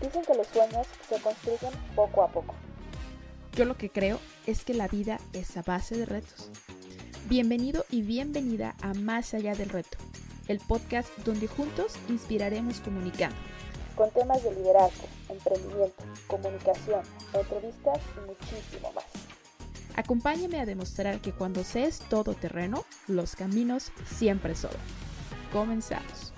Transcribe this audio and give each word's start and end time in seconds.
Dicen 0.00 0.22
que 0.24 0.34
los 0.34 0.46
sueños 0.48 0.86
se 1.08 1.20
construyen 1.20 1.72
poco 1.94 2.22
a 2.22 2.28
poco. 2.28 2.54
Yo 3.54 3.64
lo 3.64 3.76
que 3.76 3.88
creo 3.88 4.20
es 4.46 4.64
que 4.64 4.74
la 4.74 4.88
vida 4.88 5.18
es 5.32 5.56
a 5.56 5.62
base 5.62 5.96
de 5.96 6.04
retos. 6.04 6.50
Bienvenido 7.28 7.86
y 7.90 8.02
bienvenida 8.02 8.76
a 8.82 8.92
Más 8.92 9.32
allá 9.32 9.54
del 9.54 9.70
reto, 9.70 9.96
el 10.48 10.60
podcast 10.60 11.08
donde 11.24 11.48
juntos 11.48 11.94
inspiraremos 12.10 12.80
comunicando. 12.80 13.36
Con 13.94 14.10
temas 14.10 14.42
de 14.44 14.54
liderazgo, 14.54 15.06
emprendimiento, 15.30 16.04
comunicación, 16.26 17.00
entrevistas 17.32 17.98
y 18.16 18.26
muchísimo 18.28 18.92
más. 18.92 19.04
Acompáñame 19.96 20.60
a 20.60 20.66
demostrar 20.66 21.22
que 21.22 21.32
cuando 21.32 21.64
se 21.64 21.84
es 21.84 22.00
todo 22.00 22.34
terreno, 22.34 22.84
los 23.08 23.34
caminos 23.34 23.90
siempre 24.04 24.54
sobran. 24.54 24.82
Comenzamos. 25.50 26.35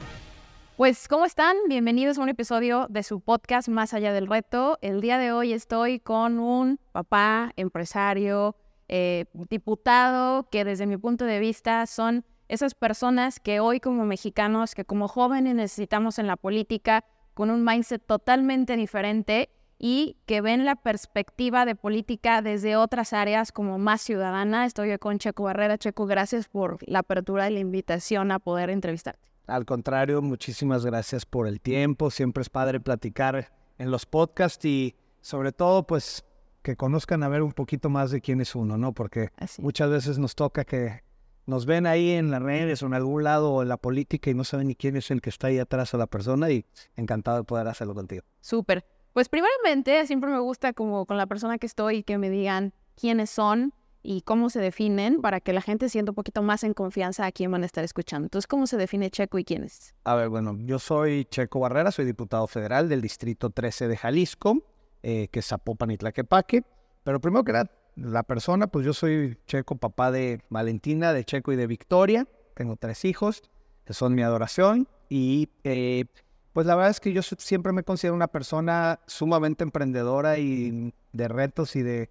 Pues, 0.79 1.08
¿cómo 1.08 1.24
están? 1.24 1.56
Bienvenidos 1.68 2.18
a 2.18 2.22
un 2.22 2.29
episodio 2.29 2.86
de 2.88 3.02
su 3.02 3.20
podcast 3.20 3.66
Más 3.66 3.95
allá 3.95 4.12
del 4.12 4.28
reto. 4.28 4.78
El 4.80 5.00
día 5.00 5.19
de 5.19 5.32
hoy 5.32 5.52
estoy 5.52 5.98
con 5.98 6.38
un 6.38 6.78
papá, 6.92 7.50
empresario, 7.56 8.55
eh, 8.86 9.24
diputado, 9.50 10.48
que 10.50 10.64
desde 10.64 10.86
mi 10.86 10.96
punto 10.96 11.24
de 11.24 11.41
vista 11.41 11.84
son 11.86 12.24
esas 12.46 12.77
personas 12.77 13.41
que 13.41 13.59
hoy 13.59 13.80
como 13.80 14.05
mexicanos, 14.05 14.77
que 14.77 14.84
como 14.84 15.09
jóvenes 15.09 15.56
necesitamos 15.56 16.20
en 16.20 16.28
la 16.28 16.36
política, 16.36 17.05
con 17.34 17.50
un 17.50 17.64
mindset 17.64 18.06
totalmente 18.06 18.77
diferente 18.77 19.50
y 19.80 20.19
que 20.27 20.41
ven 20.41 20.64
la 20.64 20.77
perspectiva 20.77 21.64
de 21.64 21.74
política 21.74 22.41
desde 22.41 22.77
otras 22.77 23.12
áreas 23.12 23.50
como 23.50 23.78
más 23.80 24.00
ciudadana. 24.00 24.64
Estoy 24.64 24.97
con 24.98 25.19
Checo 25.19 25.42
Barrera. 25.42 25.77
Checo, 25.77 26.06
gracias 26.06 26.47
por 26.47 26.78
la 26.88 27.00
apertura 27.00 27.50
y 27.50 27.55
la 27.55 27.58
invitación 27.58 28.30
a 28.30 28.38
poder 28.38 28.70
entrevistarte. 28.70 29.27
Al 29.48 29.65
contrario, 29.65 30.20
muchísimas 30.20 30.84
gracias 30.84 31.25
por 31.25 31.47
el 31.47 31.61
tiempo. 31.61 32.11
Siempre 32.11 32.43
es 32.43 32.51
padre 32.51 32.80
platicar 32.80 33.51
en 33.79 33.91
los 33.91 34.05
podcasts 34.05 34.62
y 34.66 34.95
sobre 35.23 35.52
todo, 35.52 35.87
pues, 35.87 36.23
que 36.62 36.77
conozcan 36.77 37.22
a 37.22 37.28
ver 37.28 37.42
un 37.42 37.53
poquito 37.53 37.89
más 37.89 38.11
de 38.11 38.20
quién 38.20 38.42
es 38.42 38.55
uno, 38.55 38.77
¿no? 38.77 38.92
Porque 38.92 39.31
muchas 39.59 39.89
veces 39.89 40.19
nos 40.19 40.34
toca 40.34 40.67
que 40.67 41.03
nos 41.47 41.64
ven 41.64 41.87
ahí 41.87 42.11
en 42.11 42.31
las 42.31 42.42
redes 42.42 42.83
o 42.83 42.87
en 42.87 42.92
algún 42.92 43.25
lado 43.25 43.50
o 43.50 43.62
en 43.62 43.69
la 43.69 43.78
política 43.78 44.28
y 44.28 44.34
no 44.34 44.45
saben 44.45 44.69
ni 44.69 44.75
quién 44.75 44.97
es 44.97 45.11
el 45.11 45.22
que 45.22 45.31
está 45.31 45.47
ahí 45.47 45.59
atrás 45.59 45.94
a 45.94 45.97
la 45.97 46.06
persona 46.06 46.50
y 46.50 46.67
encantado 46.94 47.39
de 47.39 47.44
poder 47.44 47.69
hacerlo 47.69 47.94
contigo. 47.94 48.22
Súper. 48.42 48.84
Pues 49.15 49.31
primeramente, 49.31 50.06
siempre 50.06 50.31
me 50.31 50.41
gusta 50.41 50.75
como 50.75 51.06
con 51.06 51.17
la 51.17 51.27
persona 51.27 51.56
que 51.56 51.65
estoy 51.65 52.03
que 52.03 52.19
me 52.19 52.28
digan 52.28 52.75
quiénes 52.97 53.31
son, 53.31 53.72
y 54.11 54.23
cómo 54.23 54.48
se 54.48 54.59
definen 54.59 55.20
para 55.20 55.39
que 55.39 55.53
la 55.53 55.61
gente 55.61 55.91
sienta 55.91 56.12
un 56.12 56.14
poquito 56.14 56.41
más 56.41 56.64
en 56.64 56.73
confianza 56.73 57.27
a 57.27 57.31
quién 57.31 57.51
van 57.51 57.62
a 57.62 57.67
estar 57.67 57.84
escuchando. 57.84 58.25
Entonces, 58.25 58.47
¿cómo 58.47 58.67
se 58.67 58.78
define 58.78 59.11
Checo 59.11 59.39
y 59.39 59.45
quién 59.45 59.65
es? 59.65 59.95
A 60.05 60.15
ver, 60.15 60.31
bueno, 60.31 60.56
yo 60.61 60.78
soy 60.78 61.27
Checo 61.27 61.61
Barrera, 61.61 61.91
soy 61.91 62.06
diputado 62.06 62.47
federal 62.47 62.89
del 62.89 63.03
Distrito 63.03 63.50
13 63.50 63.87
de 63.87 63.98
Jalisco, 63.98 64.62
eh, 65.03 65.28
que 65.31 65.41
es 65.41 65.47
Zapopan 65.47 65.91
y 65.91 65.98
Tlaquepaque. 65.98 66.62
Pero 67.05 67.20
primero 67.20 67.45
que 67.45 67.53
nada, 67.53 67.70
la 67.97 68.23
persona, 68.23 68.69
pues 68.69 68.87
yo 68.87 68.95
soy 68.95 69.37
Checo, 69.47 69.77
papá 69.77 70.11
de 70.11 70.41
Valentina, 70.48 71.12
de 71.12 71.27
Checo 71.27 71.53
y 71.53 71.56
de 71.56 71.67
Victoria. 71.67 72.27
Tengo 72.55 72.77
tres 72.77 73.05
hijos, 73.05 73.43
que 73.84 73.93
son 73.93 74.15
mi 74.15 74.22
adoración. 74.22 74.89
Y 75.11 75.50
eh, 75.65 76.06
pues 76.55 76.67
la 76.67 76.77
verdad 76.77 76.93
es 76.93 77.00
que 77.00 77.12
yo 77.12 77.20
siempre 77.20 77.75
me 77.75 77.83
considero 77.83 78.15
una 78.15 78.28
persona 78.28 79.00
sumamente 79.06 79.65
emprendedora 79.65 80.39
y 80.39 80.95
de 81.12 81.28
retos 81.28 81.77
y 81.77 81.83
de 81.83 82.09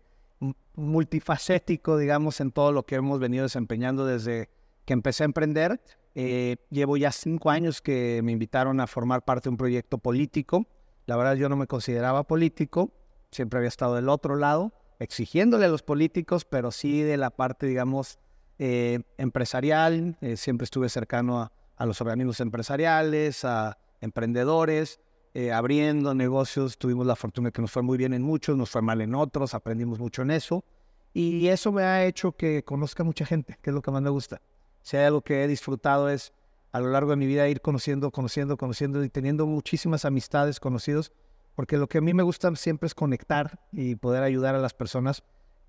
multifacético, 0.77 1.97
digamos, 1.97 2.39
en 2.39 2.51
todo 2.51 2.71
lo 2.71 2.85
que 2.85 2.95
hemos 2.95 3.19
venido 3.19 3.43
desempeñando 3.43 4.05
desde 4.05 4.49
que 4.85 4.93
empecé 4.93 5.23
a 5.23 5.25
emprender. 5.25 5.81
Eh, 6.15 6.57
llevo 6.69 6.97
ya 6.97 7.11
cinco 7.11 7.49
años 7.49 7.81
que 7.81 8.21
me 8.23 8.31
invitaron 8.31 8.79
a 8.79 8.87
formar 8.87 9.25
parte 9.25 9.45
de 9.45 9.49
un 9.49 9.57
proyecto 9.57 9.97
político. 9.97 10.67
La 11.05 11.17
verdad 11.17 11.35
yo 11.35 11.49
no 11.49 11.57
me 11.57 11.67
consideraba 11.67 12.23
político, 12.23 12.91
siempre 13.31 13.57
había 13.57 13.69
estado 13.69 13.95
del 13.95 14.07
otro 14.07 14.35
lado, 14.35 14.71
exigiéndole 14.99 15.65
a 15.65 15.69
los 15.69 15.83
políticos, 15.83 16.45
pero 16.45 16.71
sí 16.71 17.01
de 17.01 17.17
la 17.17 17.31
parte, 17.31 17.65
digamos, 17.65 18.19
eh, 18.59 19.01
empresarial. 19.17 20.17
Eh, 20.21 20.37
siempre 20.37 20.65
estuve 20.65 20.89
cercano 20.89 21.41
a, 21.41 21.51
a 21.75 21.85
los 21.85 22.01
organismos 22.01 22.39
empresariales, 22.39 23.45
a 23.45 23.77
emprendedores. 24.01 24.99
Eh, 25.39 25.51
abriendo 25.51 26.15
negocios, 26.15 26.79
tuvimos 26.79 27.05
la 27.05 27.15
fortuna 27.15 27.51
que 27.51 27.61
nos 27.61 27.69
fue 27.71 27.83
muy 27.83 27.95
bien 27.95 28.11
en 28.11 28.23
muchos, 28.23 28.57
nos 28.57 28.71
fue 28.71 28.81
mal 28.81 29.01
en 29.01 29.13
otros, 29.13 29.53
aprendimos 29.53 29.99
mucho 29.99 30.23
en 30.23 30.31
eso. 30.31 30.65
Y 31.13 31.49
eso 31.49 31.71
me 31.71 31.83
ha 31.83 32.05
hecho 32.05 32.31
que 32.31 32.63
conozca 32.63 33.03
mucha 33.03 33.23
gente, 33.23 33.59
que 33.61 33.69
es 33.69 33.73
lo 33.75 33.83
que 33.83 33.91
más 33.91 34.01
me 34.01 34.09
gusta. 34.09 34.41
Si 34.81 34.97
hay 34.97 35.05
algo 35.05 35.21
que 35.21 35.43
he 35.43 35.47
disfrutado 35.47 36.09
es 36.09 36.33
a 36.71 36.79
lo 36.79 36.89
largo 36.89 37.11
de 37.11 37.17
mi 37.17 37.27
vida 37.27 37.47
ir 37.47 37.61
conociendo, 37.61 38.09
conociendo, 38.09 38.57
conociendo 38.57 39.03
y 39.03 39.09
teniendo 39.09 39.45
muchísimas 39.45 40.05
amistades, 40.05 40.59
conocidos, 40.59 41.11
porque 41.53 41.77
lo 41.77 41.87
que 41.87 41.99
a 41.99 42.01
mí 42.01 42.15
me 42.15 42.23
gusta 42.23 42.55
siempre 42.55 42.87
es 42.87 42.95
conectar 42.95 43.59
y 43.71 43.93
poder 43.93 44.23
ayudar 44.23 44.55
a 44.55 44.59
las 44.59 44.73
personas, 44.73 45.21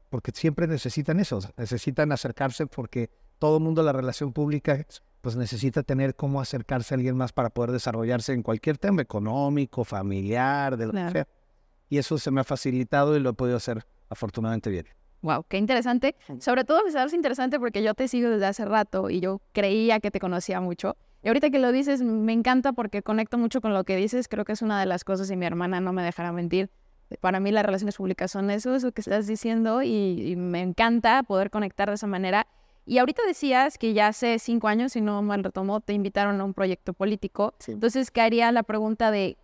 porque 0.08 0.32
siempre 0.34 0.66
necesitan 0.66 1.20
eso, 1.20 1.40
necesitan 1.58 2.10
acercarse 2.10 2.66
porque 2.66 3.10
todo 3.38 3.58
el 3.58 3.64
mundo 3.64 3.82
la 3.82 3.92
relación 3.92 4.32
pública 4.32 4.86
pues 5.20 5.36
necesita 5.36 5.82
tener 5.82 6.14
cómo 6.14 6.40
acercarse 6.40 6.94
a 6.94 6.96
alguien 6.96 7.16
más 7.16 7.32
para 7.32 7.50
poder 7.50 7.72
desarrollarse 7.72 8.32
en 8.32 8.42
cualquier 8.42 8.78
tema 8.78 9.02
económico, 9.02 9.84
familiar, 9.84 10.76
de 10.76 10.86
lo 10.86 10.92
que 10.92 11.10
sea. 11.10 11.28
Y 11.88 11.98
eso 11.98 12.18
se 12.18 12.30
me 12.30 12.40
ha 12.40 12.44
facilitado 12.44 13.16
y 13.16 13.20
lo 13.20 13.30
he 13.30 13.32
podido 13.32 13.56
hacer 13.56 13.86
afortunadamente 14.08 14.70
bien. 14.70 14.86
Wow, 15.22 15.44
qué 15.48 15.58
interesante. 15.58 16.14
Sobre 16.38 16.64
todo 16.64 16.84
me 16.84 16.92
parece 16.92 17.16
interesante 17.16 17.58
porque 17.58 17.82
yo 17.82 17.94
te 17.94 18.06
sigo 18.06 18.30
desde 18.30 18.46
hace 18.46 18.64
rato 18.64 19.10
y 19.10 19.20
yo 19.20 19.40
creía 19.52 19.98
que 19.98 20.10
te 20.10 20.20
conocía 20.20 20.60
mucho. 20.60 20.96
Y 21.22 21.28
ahorita 21.28 21.50
que 21.50 21.58
lo 21.58 21.72
dices, 21.72 22.02
me 22.02 22.32
encanta 22.32 22.72
porque 22.72 23.02
conecto 23.02 23.38
mucho 23.38 23.60
con 23.60 23.74
lo 23.74 23.82
que 23.82 23.96
dices. 23.96 24.28
Creo 24.28 24.44
que 24.44 24.52
es 24.52 24.62
una 24.62 24.78
de 24.78 24.86
las 24.86 25.02
cosas 25.02 25.28
y 25.30 25.36
mi 25.36 25.46
hermana 25.46 25.80
no 25.80 25.92
me 25.92 26.02
dejará 26.04 26.30
mentir. 26.30 26.70
Para 27.20 27.40
mí 27.40 27.50
las 27.50 27.64
relaciones 27.64 27.96
públicas 27.96 28.30
son 28.30 28.50
eso, 28.50 28.76
eso 28.76 28.92
que 28.92 29.00
estás 29.00 29.26
diciendo 29.26 29.82
y 29.82 30.36
me 30.36 30.60
encanta 30.60 31.22
poder 31.24 31.50
conectar 31.50 31.88
de 31.88 31.94
esa 31.94 32.06
manera. 32.06 32.46
Y 32.88 32.97
ahorita 32.97 33.21
decías 33.26 33.76
que 33.76 33.93
ya 33.93 34.06
hace 34.06 34.38
cinco 34.38 34.66
años, 34.66 34.93
si 34.93 35.03
no 35.03 35.21
mal 35.21 35.44
retomó, 35.44 35.82
te 35.82 35.93
invitaron 35.93 36.41
a 36.41 36.44
un 36.44 36.54
proyecto 36.54 36.94
político. 36.94 37.53
Entonces, 37.66 38.10
haría 38.16 38.50
la 38.50 38.62
pregunta 38.62 39.10
de, 39.10 39.37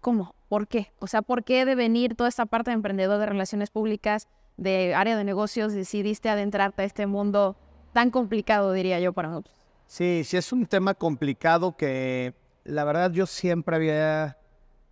¿cómo? 0.00 0.34
¿Por 0.48 0.66
qué? 0.66 0.90
O 0.98 1.06
sea, 1.06 1.22
¿por 1.22 1.44
qué 1.44 1.64
de 1.64 1.76
venir 1.76 2.16
toda 2.16 2.28
esta 2.28 2.46
parte 2.46 2.72
de 2.72 2.74
emprendedor 2.74 3.20
de 3.20 3.26
relaciones 3.26 3.70
públicas, 3.70 4.26
de 4.56 4.92
área 4.92 5.16
de 5.16 5.22
negocios, 5.22 5.72
decidiste 5.72 6.30
adentrarte 6.30 6.82
a 6.82 6.84
este 6.84 7.06
mundo 7.06 7.56
tan 7.92 8.10
complicado, 8.10 8.72
diría 8.72 8.98
yo, 8.98 9.12
para 9.12 9.28
nosotros? 9.28 9.54
Sí, 9.86 10.22
sí 10.24 10.36
es 10.36 10.52
un 10.52 10.66
tema 10.66 10.94
complicado 10.94 11.76
que 11.76 12.34
la 12.64 12.82
verdad 12.82 13.12
yo 13.12 13.26
siempre 13.26 13.76
había 13.76 14.36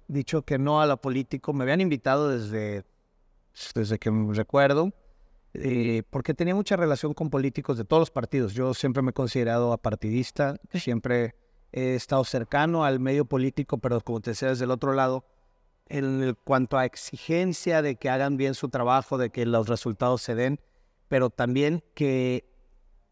dicho 0.06 0.42
que 0.42 0.56
no 0.56 0.80
a 0.80 0.86
lo 0.86 0.98
político. 0.98 1.52
Me 1.52 1.64
habían 1.64 1.80
invitado 1.80 2.28
desde, 2.28 2.84
desde 3.74 3.98
que 3.98 4.12
me 4.12 4.32
recuerdo 4.34 4.92
eh, 5.54 6.02
porque 6.10 6.34
tenía 6.34 6.54
mucha 6.54 6.76
relación 6.76 7.14
con 7.14 7.30
políticos 7.30 7.78
de 7.78 7.84
todos 7.84 8.00
los 8.00 8.10
partidos. 8.10 8.54
Yo 8.54 8.74
siempre 8.74 9.02
me 9.02 9.10
he 9.10 9.14
considerado 9.14 9.72
apartidista, 9.72 10.56
siempre 10.74 11.34
he 11.72 11.94
estado 11.94 12.24
cercano 12.24 12.84
al 12.84 13.00
medio 13.00 13.24
político, 13.24 13.78
pero 13.78 14.00
como 14.00 14.20
te 14.20 14.30
decía, 14.30 14.48
desde 14.48 14.64
el 14.64 14.70
otro 14.70 14.92
lado, 14.92 15.24
en 15.88 16.36
cuanto 16.44 16.76
a 16.76 16.84
exigencia 16.84 17.82
de 17.82 17.96
que 17.96 18.10
hagan 18.10 18.36
bien 18.36 18.54
su 18.54 18.68
trabajo, 18.68 19.18
de 19.18 19.30
que 19.30 19.46
los 19.46 19.68
resultados 19.68 20.22
se 20.22 20.34
den, 20.34 20.60
pero 21.08 21.30
también 21.30 21.82
que, 21.94 22.44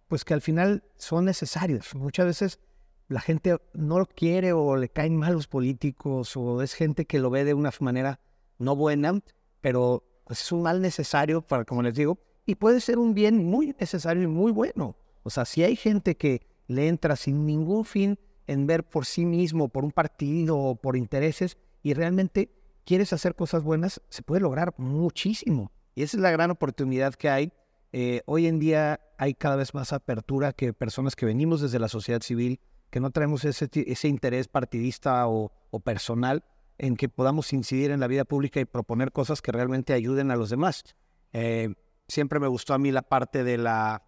pues 0.09 0.25
que 0.25 0.35
al 0.35 0.43
final 0.43 0.85
son 0.97 1.25
necesarios. 1.25 1.95
Muchas 1.95 2.27
veces 2.27 2.61
la 3.09 3.21
gente 3.21 3.59
no 3.73 3.99
lo 3.99 4.07
quiere 4.07 4.53
o 4.53 4.77
le 4.77 4.89
caen 4.89 5.17
mal 5.17 5.33
los 5.33 5.47
políticos 5.47 6.37
o 6.37 6.61
es 6.63 6.75
gente 6.75 7.07
que 7.07 7.19
lo 7.19 7.31
ve 7.31 7.45
de 7.45 7.55
una 7.55 7.73
manera 7.81 8.21
no 8.59 8.77
buena, 8.77 9.21
pero 9.61 10.05
pues 10.25 10.43
es 10.43 10.53
un 10.53 10.63
mal 10.63 10.81
necesario 10.83 11.41
para, 11.41 11.65
como 11.65 11.83
les 11.83 11.95
digo, 11.95 12.19
y 12.47 12.55
puede 12.55 12.81
ser 12.81 12.99
un 12.99 13.12
bien 13.12 13.45
muy 13.45 13.75
necesario 13.79 14.23
y 14.23 14.29
muy 14.29 14.53
bueno. 14.53 14.97
O 15.25 15.31
sea, 15.31 15.45
si 15.45 15.65
hay 15.65 15.75
gente 15.75 16.17
que 16.17 16.47
le 16.69 16.89
entra 16.89 17.17
sin 17.17 17.45
ningún 17.45 17.84
fin 17.84 18.19
en 18.47 18.67
ver 18.67 18.84
por 18.84 19.05
sí 19.05 19.27
mismo, 19.27 19.69
por 19.69 19.84
un 19.84 19.91
partido 19.91 20.56
o 20.56 20.77
por 20.77 20.97
intereses, 20.97 21.59
y 21.83 21.95
realmente 21.95 22.51
quieres 22.85 23.12
hacer 23.12 23.35
cosas 23.35 23.65
buenas, 23.65 24.00
se 24.09 24.23
puede 24.23 24.41
lograr 24.41 24.75
muchísimo. 24.79 25.73
Y 25.97 26.03
esa 26.03 26.17
es 26.17 26.23
la 26.23 26.31
gran 26.31 26.53
oportunidad 26.53 27.15
que 27.15 27.29
hay. 27.29 27.53
Eh, 27.93 28.23
hoy 28.26 28.47
en 28.47 28.61
día 28.61 29.00
hay 29.19 29.35
cada 29.35 29.56
vez 29.56 29.75
más 29.75 29.93
apertura 29.93 30.53
que 30.53 30.73
personas 30.73 31.17
que 31.17 31.26
venimos 31.26 31.61
desde 31.61 31.81
la 31.81 31.88
sociedad 31.88 32.20
civil, 32.20 32.61
que 32.91 33.00
no 33.00 33.11
traemos 33.11 33.44
ese, 33.44 33.69
interés 34.09 34.47
partidista 34.47 35.26
o, 35.26 35.53
o 35.70 35.81
personal, 35.81 36.44
en 36.79 36.97
que 36.97 37.09
podamos 37.09 37.53
incidir 37.53 37.91
en 37.91 38.00
la 38.00 38.06
vida 38.06 38.25
pública 38.25 38.61
y 38.61 38.65
proponer 38.65 39.11
cosas 39.11 39.43
que 39.43 39.50
realmente 39.50 39.93
ayuden 39.93 40.31
a 40.31 40.37
los 40.37 40.50
demás. 40.50 40.85
Eh, 41.32 41.75
siempre 42.08 42.41
me 42.41 42.49
gustó 42.49 42.75
a 42.75 42.79
mí 42.79 42.91
la 42.93 43.03
parte 43.03 43.44
de 43.44 43.58
la, 43.58 44.03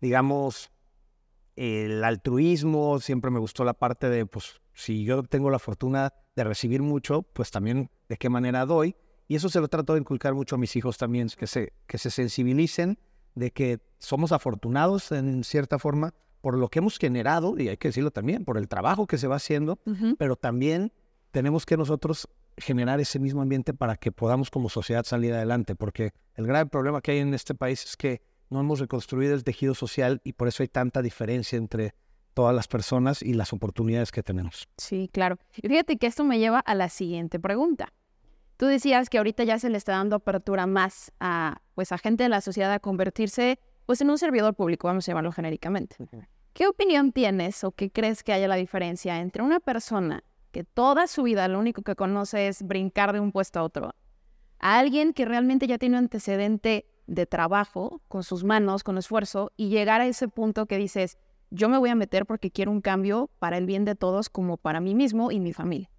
digamos, 0.00 0.70
el 1.56 2.02
altruismo, 2.02 2.98
siempre 3.00 3.30
me 3.30 3.38
gustó 3.38 3.64
la 3.64 3.74
parte 3.74 4.08
de, 4.08 4.26
pues, 4.26 4.60
si 4.72 5.04
yo 5.04 5.22
tengo 5.22 5.50
la 5.50 5.58
fortuna 5.58 6.12
de 6.34 6.44
recibir 6.44 6.82
mucho, 6.82 7.22
pues 7.22 7.50
también 7.50 7.90
de 8.08 8.16
qué 8.16 8.28
manera 8.28 8.64
doy. 8.64 8.96
Y 9.28 9.36
eso 9.36 9.48
se 9.48 9.60
lo 9.60 9.68
trato 9.68 9.94
de 9.94 10.00
inculcar 10.00 10.34
mucho 10.34 10.56
a 10.56 10.58
mis 10.58 10.74
hijos 10.76 10.98
también, 10.98 11.28
que 11.28 11.46
se, 11.46 11.72
que 11.86 11.98
se 11.98 12.10
sensibilicen 12.10 12.98
de 13.34 13.50
que 13.50 13.80
somos 13.98 14.32
afortunados 14.32 15.12
en 15.12 15.44
cierta 15.44 15.78
forma 15.78 16.14
por 16.40 16.58
lo 16.58 16.68
que 16.68 16.80
hemos 16.80 16.98
generado, 16.98 17.56
y 17.56 17.68
hay 17.68 17.76
que 17.76 17.88
decirlo 17.88 18.10
también, 18.10 18.44
por 18.44 18.58
el 18.58 18.68
trabajo 18.68 19.06
que 19.06 19.16
se 19.16 19.28
va 19.28 19.36
haciendo, 19.36 19.78
pero 20.18 20.34
también 20.34 20.92
tenemos 21.30 21.64
que 21.64 21.76
nosotros 21.76 22.28
generar 22.56 23.00
ese 23.00 23.18
mismo 23.18 23.42
ambiente 23.42 23.74
para 23.74 23.96
que 23.96 24.12
podamos 24.12 24.50
como 24.50 24.68
sociedad 24.68 25.04
salir 25.04 25.32
adelante, 25.32 25.74
porque 25.74 26.12
el 26.34 26.46
grave 26.46 26.68
problema 26.68 27.00
que 27.00 27.12
hay 27.12 27.18
en 27.18 27.34
este 27.34 27.54
país 27.54 27.84
es 27.84 27.96
que 27.96 28.20
no 28.50 28.60
hemos 28.60 28.80
reconstruido 28.80 29.34
el 29.34 29.44
tejido 29.44 29.74
social 29.74 30.20
y 30.24 30.34
por 30.34 30.48
eso 30.48 30.62
hay 30.62 30.68
tanta 30.68 31.02
diferencia 31.02 31.56
entre 31.56 31.94
todas 32.34 32.54
las 32.54 32.68
personas 32.68 33.22
y 33.22 33.34
las 33.34 33.52
oportunidades 33.52 34.10
que 34.10 34.22
tenemos. 34.22 34.68
Sí, 34.76 35.08
claro. 35.12 35.38
Y 35.56 35.68
fíjate 35.68 35.96
que 35.96 36.06
esto 36.06 36.24
me 36.24 36.38
lleva 36.38 36.60
a 36.60 36.74
la 36.74 36.88
siguiente 36.88 37.38
pregunta. 37.38 37.92
Tú 38.56 38.66
decías 38.66 39.08
que 39.08 39.18
ahorita 39.18 39.44
ya 39.44 39.58
se 39.58 39.70
le 39.70 39.78
está 39.78 39.92
dando 39.92 40.16
apertura 40.16 40.66
más 40.66 41.12
a, 41.18 41.60
pues, 41.74 41.92
a 41.92 41.98
gente 41.98 42.22
de 42.22 42.28
la 42.28 42.40
sociedad 42.40 42.72
a 42.72 42.78
convertirse 42.78 43.58
pues, 43.86 44.00
en 44.00 44.10
un 44.10 44.18
servidor 44.18 44.54
público, 44.54 44.86
vamos 44.86 45.08
a 45.08 45.10
llamarlo 45.10 45.32
genéricamente. 45.32 45.96
¿Qué 46.52 46.66
opinión 46.66 47.12
tienes 47.12 47.64
o 47.64 47.72
qué 47.72 47.90
crees 47.90 48.22
que 48.22 48.32
haya 48.32 48.46
la 48.46 48.56
diferencia 48.56 49.18
entre 49.20 49.42
una 49.42 49.58
persona 49.58 50.22
que 50.52 50.64
toda 50.64 51.06
su 51.06 51.24
vida 51.24 51.48
lo 51.48 51.58
único 51.58 51.82
que 51.82 51.96
conoce 51.96 52.46
es 52.46 52.62
brincar 52.62 53.12
de 53.12 53.20
un 53.20 53.32
puesto 53.32 53.58
a 53.58 53.62
otro, 53.64 53.94
a 54.58 54.78
alguien 54.78 55.12
que 55.12 55.24
realmente 55.24 55.66
ya 55.66 55.78
tiene 55.78 55.96
un 55.96 56.04
antecedente 56.04 56.86
de 57.06 57.26
trabajo 57.26 58.00
con 58.08 58.22
sus 58.22 58.44
manos, 58.44 58.84
con 58.84 58.96
esfuerzo, 58.96 59.50
y 59.56 59.68
llegar 59.68 60.00
a 60.00 60.06
ese 60.06 60.28
punto 60.28 60.66
que 60.66 60.78
dices, 60.78 61.18
yo 61.50 61.68
me 61.68 61.78
voy 61.78 61.90
a 61.90 61.94
meter 61.94 62.26
porque 62.26 62.50
quiero 62.50 62.70
un 62.70 62.80
cambio 62.80 63.30
para 63.38 63.58
el 63.58 63.66
bien 63.66 63.84
de 63.84 63.94
todos 63.94 64.30
como 64.30 64.56
para 64.56 64.80
mí 64.80 64.94
mismo 64.94 65.32
y 65.32 65.40
mi 65.40 65.52
familia. 65.52 65.90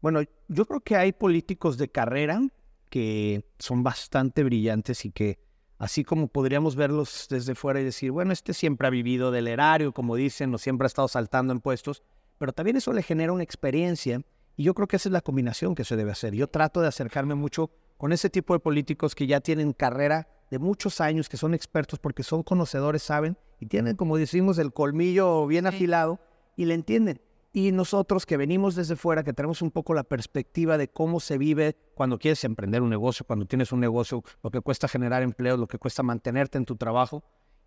Bueno, 0.00 0.20
yo 0.48 0.66
creo 0.66 0.80
que 0.80 0.96
hay 0.96 1.12
políticos 1.12 1.78
de 1.78 1.88
carrera 1.88 2.40
que 2.88 3.46
son 3.58 3.82
bastante 3.82 4.44
brillantes 4.44 5.04
y 5.04 5.12
que 5.12 5.38
así 5.78 6.04
como 6.04 6.28
podríamos 6.28 6.76
verlos 6.76 7.26
desde 7.30 7.54
fuera 7.54 7.80
y 7.80 7.84
decir, 7.84 8.10
bueno, 8.10 8.32
este 8.32 8.54
siempre 8.54 8.86
ha 8.86 8.90
vivido 8.90 9.30
del 9.30 9.48
erario, 9.48 9.92
como 9.92 10.16
dicen, 10.16 10.54
o 10.54 10.58
siempre 10.58 10.84
ha 10.84 10.88
estado 10.88 11.08
saltando 11.08 11.52
en 11.52 11.60
puestos, 11.60 12.02
pero 12.40 12.54
también 12.54 12.78
eso 12.78 12.94
le 12.94 13.02
genera 13.02 13.34
una 13.34 13.42
experiencia 13.42 14.22
y 14.56 14.62
yo 14.62 14.72
creo 14.72 14.88
que 14.88 14.96
esa 14.96 15.10
es 15.10 15.12
la 15.12 15.20
combinación 15.20 15.74
que 15.74 15.84
se 15.84 15.94
debe 15.94 16.10
hacer. 16.10 16.34
Yo 16.34 16.46
trato 16.46 16.80
de 16.80 16.88
acercarme 16.88 17.34
mucho 17.34 17.70
con 17.98 18.14
ese 18.14 18.30
tipo 18.30 18.54
de 18.54 18.60
políticos 18.60 19.14
que 19.14 19.26
ya 19.26 19.40
tienen 19.40 19.74
carrera 19.74 20.26
de 20.50 20.58
muchos 20.58 21.02
años, 21.02 21.28
que 21.28 21.36
son 21.36 21.52
expertos 21.52 21.98
porque 21.98 22.22
son 22.22 22.42
conocedores, 22.42 23.02
saben, 23.02 23.36
y 23.58 23.66
tienen, 23.66 23.94
como 23.94 24.16
decimos, 24.16 24.56
el 24.56 24.72
colmillo 24.72 25.46
bien 25.46 25.66
afilado 25.66 26.18
y 26.56 26.64
le 26.64 26.72
entienden. 26.72 27.20
Y 27.52 27.72
nosotros 27.72 28.24
que 28.24 28.38
venimos 28.38 28.74
desde 28.74 28.96
fuera, 28.96 29.22
que 29.22 29.34
tenemos 29.34 29.60
un 29.60 29.70
poco 29.70 29.92
la 29.92 30.04
perspectiva 30.04 30.78
de 30.78 30.88
cómo 30.88 31.20
se 31.20 31.36
vive 31.36 31.76
cuando 31.92 32.18
quieres 32.18 32.42
emprender 32.44 32.80
un 32.80 32.88
negocio, 32.88 33.26
cuando 33.26 33.44
tienes 33.44 33.70
un 33.70 33.80
negocio, 33.80 34.24
lo 34.42 34.50
que 34.50 34.62
cuesta 34.62 34.88
generar 34.88 35.22
empleo, 35.22 35.58
lo 35.58 35.68
que 35.68 35.76
cuesta 35.76 36.02
mantenerte 36.02 36.56
en 36.56 36.64
tu 36.64 36.76
trabajo, 36.76 37.22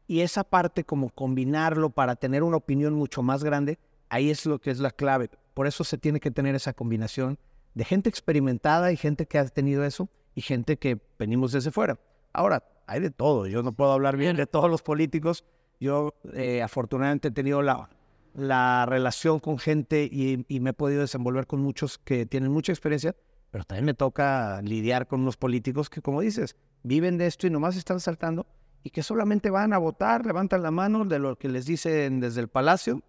y 0.08 0.22
esa 0.22 0.44
parte 0.44 0.84
como 0.84 1.12
combinarlo 1.12 1.92
para 1.92 2.16
tener 2.16 2.42
una 2.42 2.58
opinión 2.58 2.96
mucho 2.96 3.22
más 3.22 3.44
grande, 3.44 3.78
ahí 4.14 4.30
es 4.30 4.46
lo 4.46 4.60
que 4.60 4.70
es 4.70 4.80
la 4.80 4.92
clave. 4.92 5.30
Por 5.56 5.66
eso 5.66 5.84
se 5.84 5.98
tiene 5.98 6.20
que 6.20 6.30
tener 6.30 6.54
esa 6.54 6.74
combinación 6.74 7.40
de 7.74 7.84
gente 7.84 8.10
experimentada 8.10 8.92
y 8.92 8.98
gente 8.98 9.26
que 9.26 9.40
ha 9.40 9.46
tenido 9.48 9.84
eso 9.84 10.08
y 10.36 10.42
gente 10.42 10.78
que 10.78 11.00
venimos 11.18 11.52
desde 11.52 11.72
fuera. 11.72 12.00
Ahora, 12.32 12.64
hay 12.86 13.00
de 13.00 13.10
todo. 13.10 13.48
Yo 13.48 13.64
no 13.64 13.74
puedo 13.74 13.92
hablar 13.92 14.16
bien 14.16 14.36
de 14.36 14.46
todos 14.46 14.70
los 14.70 14.84
políticos. 14.84 15.44
Yo 15.80 16.14
eh, 16.34 16.62
afortunadamente 16.62 17.30
he 17.30 17.32
tenido 17.32 17.64
la, 17.64 17.90
la 18.36 18.86
relación 18.86 19.40
con 19.40 19.58
gente 19.58 20.08
y, 20.12 20.46
y, 20.48 20.60
me 20.60 20.72
he 20.72 20.74
podido 20.74 21.02
desenvolver 21.02 21.48
con 21.48 21.62
muchos 21.62 21.98
que 21.98 22.28
tienen 22.28 22.52
mucha 22.52 22.72
experiencia, 22.72 23.16
pero 23.50 23.64
también 23.64 23.86
me 23.86 23.96
toca 23.96 24.62
lidiar 24.62 25.08
con 25.08 25.22
unos 25.22 25.38
políticos 25.38 25.90
que, 25.90 26.02
como 26.02 26.22
dices, 26.22 26.56
viven 26.84 27.18
de 27.18 27.26
esto 27.26 27.48
y 27.48 27.50
nomás 27.50 27.76
están 27.76 28.00
saltando 28.00 28.46
y 28.84 28.92
que 28.92 29.02
solamente 29.02 29.50
van 29.50 29.74
a 29.74 29.80
votar, 29.80 30.24
levantan 30.26 30.62
la 30.62 30.72
mano 30.72 31.04
de 31.04 31.18
lo 31.18 31.36
que 31.36 31.50
les 31.50 31.66
dicen 31.66 32.20
desde 32.20 32.42
el 32.42 32.48
palacio 32.48 33.02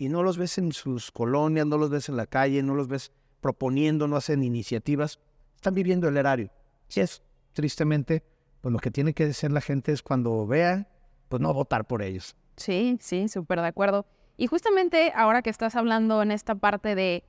y 0.00 0.08
no 0.08 0.22
los 0.22 0.38
ves 0.38 0.56
en 0.56 0.72
sus 0.72 1.12
colonias, 1.12 1.66
no 1.66 1.76
los 1.76 1.90
ves 1.90 2.08
en 2.08 2.16
la 2.16 2.24
calle, 2.24 2.62
no 2.62 2.74
los 2.74 2.88
ves 2.88 3.12
proponiendo, 3.42 4.08
no 4.08 4.16
hacen 4.16 4.42
iniciativas. 4.42 5.20
Están 5.54 5.74
viviendo 5.74 6.08
el 6.08 6.16
erario. 6.16 6.50
Y 6.88 7.00
es, 7.00 7.22
tristemente, 7.52 8.24
pues 8.62 8.72
lo 8.72 8.78
que 8.78 8.90
tiene 8.90 9.12
que 9.12 9.24
hacer 9.24 9.52
la 9.52 9.60
gente 9.60 9.92
es 9.92 10.02
cuando 10.02 10.46
vea, 10.46 10.88
pues 11.28 11.42
no 11.42 11.52
votar 11.52 11.86
por 11.86 12.00
ellos. 12.00 12.34
Sí, 12.56 12.96
sí, 12.98 13.28
súper 13.28 13.60
de 13.60 13.66
acuerdo. 13.66 14.06
Y 14.38 14.46
justamente 14.46 15.12
ahora 15.14 15.42
que 15.42 15.50
estás 15.50 15.76
hablando 15.76 16.22
en 16.22 16.30
esta 16.30 16.54
parte 16.54 16.94
de, 16.94 17.22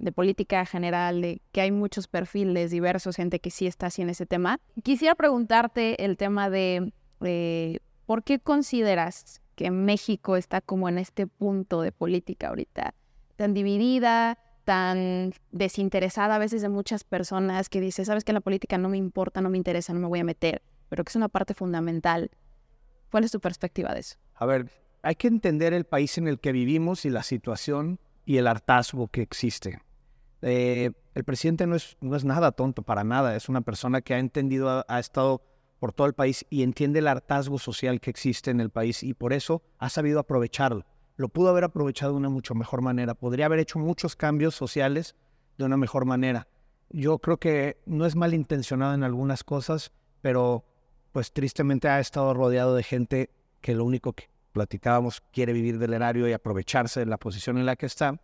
de, 0.00 0.10
política 0.10 0.66
general, 0.66 1.20
de 1.20 1.40
que 1.52 1.60
hay 1.60 1.70
muchos 1.70 2.08
perfiles 2.08 2.72
diversos, 2.72 3.14
gente 3.14 3.38
que 3.38 3.50
sí 3.50 3.68
está 3.68 3.86
así 3.86 4.02
en 4.02 4.10
ese 4.10 4.26
tema, 4.26 4.58
quisiera 4.82 5.14
preguntarte 5.14 6.04
el 6.04 6.16
tema 6.16 6.50
de 6.50 6.92
eh, 7.20 7.78
por 8.06 8.24
qué 8.24 8.40
consideras 8.40 9.40
que 9.58 9.72
México 9.72 10.36
está 10.36 10.60
como 10.60 10.88
en 10.88 10.98
este 10.98 11.26
punto 11.26 11.82
de 11.82 11.90
política 11.90 12.50
ahorita, 12.50 12.94
tan 13.34 13.54
dividida, 13.54 14.38
tan 14.62 15.32
desinteresada 15.50 16.36
a 16.36 16.38
veces 16.38 16.62
de 16.62 16.68
muchas 16.68 17.02
personas 17.02 17.68
que 17.68 17.80
dice, 17.80 18.04
sabes 18.04 18.22
que 18.22 18.32
la 18.32 18.40
política 18.40 18.78
no 18.78 18.88
me 18.88 18.98
importa, 18.98 19.40
no 19.40 19.50
me 19.50 19.56
interesa, 19.56 19.92
no 19.92 19.98
me 19.98 20.06
voy 20.06 20.20
a 20.20 20.24
meter, 20.24 20.62
pero 20.88 21.02
que 21.02 21.10
es 21.10 21.16
una 21.16 21.28
parte 21.28 21.54
fundamental. 21.54 22.30
¿Cuál 23.10 23.24
es 23.24 23.32
tu 23.32 23.40
perspectiva 23.40 23.92
de 23.92 23.98
eso? 23.98 24.16
A 24.36 24.46
ver, 24.46 24.70
hay 25.02 25.16
que 25.16 25.26
entender 25.26 25.72
el 25.72 25.86
país 25.86 26.18
en 26.18 26.28
el 26.28 26.38
que 26.38 26.52
vivimos 26.52 27.04
y 27.04 27.10
la 27.10 27.24
situación 27.24 27.98
y 28.24 28.36
el 28.36 28.46
hartazgo 28.46 29.08
que 29.08 29.22
existe. 29.22 29.80
Eh, 30.40 30.92
el 31.16 31.24
presidente 31.24 31.66
no 31.66 31.74
es, 31.74 31.96
no 32.00 32.14
es 32.14 32.24
nada 32.24 32.52
tonto, 32.52 32.82
para 32.82 33.02
nada. 33.02 33.34
Es 33.34 33.48
una 33.48 33.62
persona 33.62 34.02
que 34.02 34.14
ha 34.14 34.20
entendido, 34.20 34.70
ha, 34.70 34.84
ha 34.86 35.00
estado 35.00 35.42
por 35.78 35.92
todo 35.92 36.06
el 36.06 36.14
país 36.14 36.44
y 36.50 36.62
entiende 36.62 36.98
el 36.98 37.08
hartazgo 37.08 37.58
social 37.58 38.00
que 38.00 38.10
existe 38.10 38.50
en 38.50 38.60
el 38.60 38.70
país 38.70 39.02
y 39.02 39.14
por 39.14 39.32
eso 39.32 39.62
ha 39.78 39.88
sabido 39.88 40.20
aprovecharlo 40.20 40.84
lo 41.18 41.28
pudo 41.28 41.50
haber 41.50 41.64
aprovechado 41.64 42.12
de 42.12 42.18
una 42.18 42.28
mucho 42.30 42.54
mejor 42.54 42.80
manera. 42.80 43.14
Podría 43.14 43.46
haber 43.46 43.58
hecho 43.58 43.80
muchos 43.80 44.14
cambios 44.14 44.54
sociales 44.54 45.16
de 45.58 45.64
una 45.64 45.76
mejor 45.76 46.04
manera. 46.04 46.46
Yo 46.90 47.18
creo 47.18 47.38
que 47.38 47.82
no 47.86 48.06
es 48.06 48.14
malintencionado 48.14 48.94
en 48.94 49.02
algunas 49.02 49.42
cosas, 49.42 49.90
pero 50.22 50.64
pues 51.10 51.32
tristemente 51.32 51.88
ha 51.88 51.98
estado 51.98 52.32
rodeado 52.34 52.76
de 52.76 52.84
gente 52.84 53.30
que 53.60 53.74
lo 53.74 53.84
único 53.84 54.12
que 54.12 54.30
platicábamos 54.52 55.20
quiere 55.32 55.52
vivir 55.52 55.80
del 55.80 55.92
erario 55.92 56.28
y 56.28 56.32
aprovecharse 56.32 57.00
de 57.00 57.06
la 57.06 57.18
posición 57.18 57.58
en 57.58 57.66
la 57.66 57.74
que 57.74 57.86
está. 57.86 58.20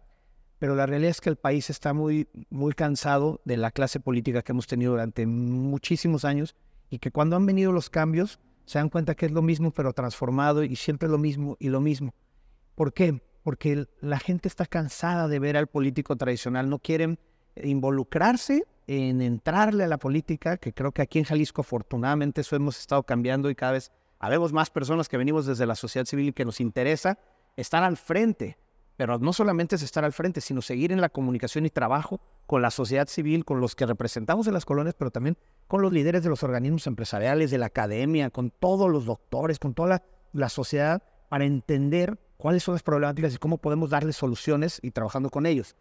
Pero 0.61 0.77
la 0.77 0.87
realidad 0.87 1.11
es 1.11 1.21
que 1.21 1.31
el 1.31 1.37
país 1.37 1.71
está 1.71 1.95
muy, 1.95 2.29
muy 2.49 2.75
cansado 2.75 3.41
de 3.45 3.57
la 3.57 3.73
clase 3.73 3.99
política 3.99 4.43
que 4.43 4.53
hemos 4.53 4.69
tenido 4.69 4.93
durante 4.93 5.27
muchísimos 5.27 6.25
años 6.25 6.55
y 6.91 6.99
que 6.99 7.11
cuando 7.11 7.37
han 7.37 7.47
venido 7.47 7.73
los 7.73 7.91
cambios 7.91 8.41
se 8.67 8.79
dan 8.79 8.89
cuenta 8.89 9.15
que 9.15 9.27
es 9.27 9.33
lo 9.33 9.43
mismo 9.43 9.73
pero 9.73 9.93
transformado 9.93 10.63
y 10.63 10.77
siempre 10.77 11.09
lo 11.09 11.19
mismo 11.19 11.57
y 11.59 11.69
lo 11.69 11.81
mismo. 11.81 12.15
¿Por 12.75 12.93
qué? 12.93 13.23
Porque 13.43 13.87
la 14.01 14.19
gente 14.19 14.49
está 14.49 14.67
cansada 14.67 15.29
de 15.29 15.39
ver 15.39 15.57
al 15.57 15.67
político 15.67 16.17
tradicional, 16.17 16.71
no 16.71 16.79
quieren 16.79 17.19
involucrarse 17.57 18.65
en 18.87 19.23
entrarle 19.23 19.85
a 19.85 19.89
la 19.89 19.99
política, 19.99 20.57
que 20.57 20.73
creo 20.73 20.93
que 20.93 21.03
aquí 21.03 21.19
en 21.19 21.25
Jalisco 21.25 21.63
afortunadamente 21.63 22.41
eso 22.41 22.57
hemos 22.57 22.79
estado 22.79 23.03
cambiando 23.03 23.51
y 23.51 23.55
cada 23.55 23.73
vez 23.73 23.93
habemos 24.19 24.53
más 24.53 24.71
personas 24.71 25.09
que 25.09 25.17
venimos 25.17 25.47
desde 25.47 25.67
la 25.67 25.75
sociedad 25.75 26.07
civil 26.07 26.29
y 26.29 26.33
que 26.33 26.45
nos 26.45 26.61
interesa 26.61 27.19
estar 27.57 27.83
al 27.83 27.97
frente, 27.97 28.57
pero 28.97 29.19
no 29.19 29.33
solamente 29.33 29.77
es 29.77 29.83
estar 29.83 30.05
al 30.05 30.13
frente, 30.13 30.41
sino 30.41 30.63
seguir 30.63 30.93
en 30.93 31.01
la 31.01 31.09
comunicación 31.09 31.67
y 31.67 31.71
trabajo 31.71 32.21
con 32.47 32.63
la 32.63 32.71
sociedad 32.71 33.09
civil, 33.09 33.45
con 33.45 33.61
los 33.61 33.75
que 33.75 33.87
representamos 33.87 34.47
en 34.47 34.55
las 34.55 34.65
colonias, 34.65 34.95
pero 34.97 35.11
también 35.11 35.37
con 35.67 35.83
los 35.83 35.93
líderes 35.93 36.23
de 36.23 36.29
los 36.29 36.43
organismos 36.43 36.87
empresariales, 36.87 37.51
de 37.51 37.59
la 37.59 37.67
academia, 37.67 38.31
con 38.31 38.51
todos 38.51 38.91
los 38.91 39.07
doctores, 39.07 39.59
con 39.59 39.75
toda 39.75 40.03
la, 40.33 40.49
sociedad, 40.49 41.03
para 41.29 41.45
entender 41.45 42.19
cuáles 42.37 42.63
son 42.63 42.75
las 42.75 42.83
problemáticas 42.83 43.35
y 43.35 43.39
cómo 43.39 43.59
podemos 43.59 43.91
darles 43.91 44.17
soluciones 44.17 44.79
y 44.83 44.91
trabajando 44.91 45.31
con 45.31 45.47
ellos. 45.47 45.75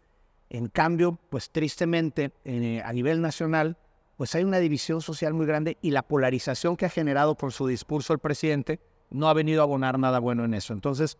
En 0.50 0.68
cambio, 0.68 1.18
pues 1.30 1.50
tristemente, 1.50 2.32
eh, 2.44 2.82
a 2.84 2.92
nivel 2.92 3.20
nacional, 3.20 3.76
pues 4.16 4.34
hay 4.34 4.44
una 4.44 4.58
división 4.58 5.00
social 5.00 5.34
muy 5.34 5.46
grande 5.46 5.76
y 5.82 5.90
la 5.90 6.02
polarización 6.02 6.76
que 6.76 6.86
ha 6.86 6.90
generado 6.90 7.36
por 7.36 7.52
su 7.52 7.66
discurso 7.66 8.12
el 8.12 8.18
presidente 8.18 8.80
no 9.10 9.28
ha 9.28 9.34
venido 9.34 9.60
a 9.60 9.64
abonar 9.64 9.98
nada 9.98 10.18
bueno 10.18 10.44
en 10.44 10.54
eso. 10.54 10.72
Entonces, 10.72 11.18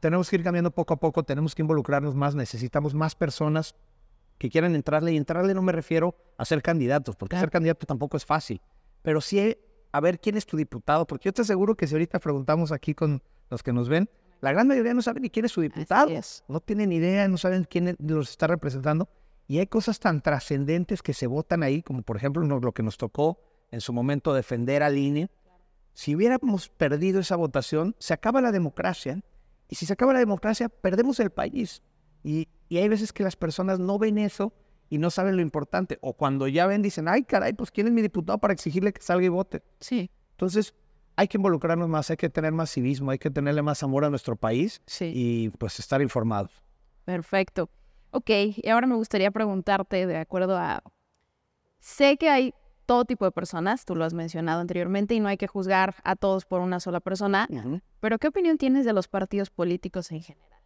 tenemos 0.00 0.28
que 0.28 0.36
ir 0.36 0.42
cambiando 0.42 0.70
poco 0.70 0.94
a 0.94 0.96
poco, 0.98 1.22
tenemos 1.22 1.54
que 1.54 1.62
involucrarnos 1.62 2.14
más, 2.14 2.34
necesitamos 2.34 2.94
más 2.94 3.14
personas 3.14 3.74
que 4.38 4.50
quieran 4.50 4.74
entrarle. 4.74 5.12
Y 5.12 5.16
entrarle 5.16 5.54
no 5.54 5.62
me 5.62 5.72
refiero 5.72 6.16
a 6.38 6.44
ser 6.44 6.62
candidatos, 6.62 7.16
porque 7.16 7.38
ser 7.38 7.50
candidato 7.50 7.86
tampoco 7.86 8.16
es 8.16 8.24
fácil, 8.24 8.60
pero 9.02 9.20
sí 9.20 9.56
a 9.92 10.00
ver 10.00 10.20
quién 10.20 10.36
es 10.36 10.46
tu 10.46 10.56
diputado, 10.56 11.06
porque 11.06 11.28
yo 11.28 11.32
te 11.32 11.42
aseguro 11.42 11.76
que 11.76 11.86
si 11.86 11.94
ahorita 11.94 12.18
preguntamos 12.18 12.72
aquí 12.72 12.94
con 12.94 13.22
los 13.50 13.62
que 13.62 13.72
nos 13.72 13.88
ven, 13.88 14.08
la 14.40 14.52
gran 14.52 14.66
mayoría 14.66 14.94
no 14.94 15.02
sabe 15.02 15.20
ni 15.20 15.30
quién 15.30 15.44
es 15.44 15.52
su 15.52 15.60
diputado. 15.60 16.10
No 16.48 16.60
tienen 16.60 16.92
idea, 16.92 17.28
no 17.28 17.36
saben 17.36 17.64
quién 17.64 17.96
los 17.98 18.30
está 18.30 18.46
representando. 18.46 19.08
Y 19.46 19.58
hay 19.58 19.66
cosas 19.66 19.98
tan 19.98 20.22
trascendentes 20.22 21.02
que 21.02 21.12
se 21.12 21.26
votan 21.26 21.62
ahí, 21.62 21.82
como 21.82 22.02
por 22.02 22.16
ejemplo 22.16 22.42
lo 22.42 22.72
que 22.72 22.82
nos 22.82 22.96
tocó 22.96 23.40
en 23.70 23.80
su 23.80 23.92
momento 23.92 24.32
defender 24.32 24.82
al 24.82 24.96
INE. 24.96 25.28
Si 25.92 26.14
hubiéramos 26.14 26.68
perdido 26.68 27.20
esa 27.20 27.36
votación, 27.36 27.96
se 27.98 28.14
acaba 28.14 28.40
la 28.40 28.52
democracia. 28.52 29.20
Y 29.70 29.76
si 29.76 29.86
se 29.86 29.92
acaba 29.94 30.12
la 30.12 30.18
democracia, 30.18 30.68
perdemos 30.68 31.18
el 31.20 31.30
país. 31.30 31.82
Y, 32.22 32.48
y 32.68 32.76
hay 32.78 32.88
veces 32.88 33.12
que 33.12 33.22
las 33.22 33.36
personas 33.36 33.78
no 33.78 33.98
ven 33.98 34.18
eso 34.18 34.52
y 34.90 34.98
no 34.98 35.10
saben 35.10 35.36
lo 35.36 35.42
importante. 35.42 35.98
O 36.02 36.12
cuando 36.12 36.48
ya 36.48 36.66
ven, 36.66 36.82
dicen, 36.82 37.08
ay, 37.08 37.22
caray, 37.22 37.52
pues 37.54 37.70
¿quién 37.70 37.86
es 37.86 37.92
mi 37.92 38.02
diputado 38.02 38.38
para 38.38 38.52
exigirle 38.52 38.92
que 38.92 39.00
salga 39.00 39.24
y 39.24 39.28
vote? 39.28 39.62
Sí. 39.78 40.10
Entonces, 40.32 40.74
hay 41.16 41.28
que 41.28 41.38
involucrarnos 41.38 41.88
más, 41.88 42.10
hay 42.10 42.16
que 42.16 42.28
tener 42.28 42.52
más 42.52 42.72
civismo, 42.72 43.12
hay 43.12 43.18
que 43.18 43.30
tenerle 43.30 43.62
más 43.62 43.82
amor 43.82 44.04
a 44.04 44.10
nuestro 44.10 44.36
país 44.36 44.82
y 45.00 45.50
pues 45.50 45.78
estar 45.78 46.02
informados. 46.02 46.50
Perfecto. 47.04 47.70
Ok, 48.10 48.30
y 48.56 48.68
ahora 48.68 48.86
me 48.86 48.96
gustaría 48.96 49.30
preguntarte, 49.30 50.06
de 50.06 50.16
acuerdo 50.16 50.56
a 50.56 50.82
sé 51.78 52.16
que 52.16 52.28
hay 52.28 52.54
todo 52.90 53.04
tipo 53.04 53.24
de 53.24 53.30
personas, 53.30 53.84
tú 53.84 53.94
lo 53.94 54.04
has 54.04 54.14
mencionado 54.14 54.60
anteriormente, 54.60 55.14
y 55.14 55.20
no 55.20 55.28
hay 55.28 55.36
que 55.36 55.46
juzgar 55.46 55.94
a 56.02 56.16
todos 56.16 56.44
por 56.44 56.60
una 56.60 56.80
sola 56.80 56.98
persona, 56.98 57.46
pero 58.00 58.18
¿qué 58.18 58.26
opinión 58.26 58.58
tienes 58.58 58.84
de 58.84 58.92
los 58.92 59.06
partidos 59.06 59.48
políticos 59.48 60.10
en 60.10 60.22
general? 60.22 60.58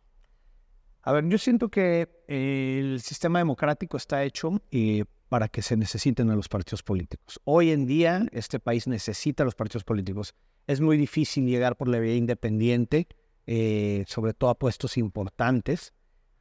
A 1.03 1.13
ver, 1.13 1.29
yo 1.29 1.37
siento 1.37 1.69
que 1.69 2.09
el 2.27 3.03
sistema 3.03 3.41
democrático 3.41 3.99
está 3.99 4.25
hecho 4.25 4.63
eh, 4.71 5.05
para 5.29 5.49
que 5.49 5.61
se 5.61 5.77
necesiten 5.77 6.31
a 6.31 6.35
los 6.35 6.49
partidos 6.49 6.83
políticos. 6.83 7.43
Hoy 7.45 7.73
en 7.73 7.85
día 7.85 8.27
este 8.33 8.59
país 8.59 8.87
necesita 8.87 9.43
a 9.43 9.45
los 9.45 9.55
partidos 9.55 9.85
políticos. 9.85 10.35
Es 10.67 10.81
muy 10.81 10.97
difícil 10.97 11.45
llegar 11.45 11.77
por 11.77 11.89
la 11.89 11.99
vía 11.99 12.17
independiente, 12.17 13.07
eh, 13.47 14.05
sobre 14.07 14.33
todo 14.33 14.49
a 14.49 14.59
puestos 14.59 14.97
importantes. 14.97 15.93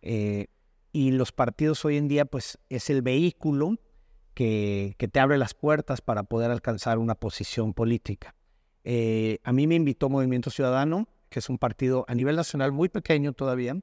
Eh, 0.02 0.48
y 0.94 1.12
los 1.12 1.34
partidos 1.34 1.84
hoy 1.84 1.98
en 1.98 2.08
día, 2.08 2.24
pues, 2.24 2.58
es 2.70 2.90
el 2.90 3.02
vehículo 3.02 3.76
que, 4.34 4.96
te 4.98 5.20
abre 5.20 5.38
las 5.38 5.54
puertas 5.54 6.02
para 6.02 6.24
poder 6.24 6.52
alcanzar 6.52 6.98
una 6.98 7.16
posición 7.16 7.74
política. 7.74 8.36
a 8.86 9.52
mí 9.54 9.68
me 9.68 9.76
invitó 9.76 10.10
Movimiento 10.10 10.50
Ciudadano, 10.50 11.08
que 11.30 11.40
es 11.40 11.50
un 11.50 11.58
partido 11.58 12.06
a 12.08 12.16
nivel 12.16 12.36
nacional 12.36 12.72
muy 12.72 12.90
pequeño 12.90 13.34
todavía, 13.34 13.76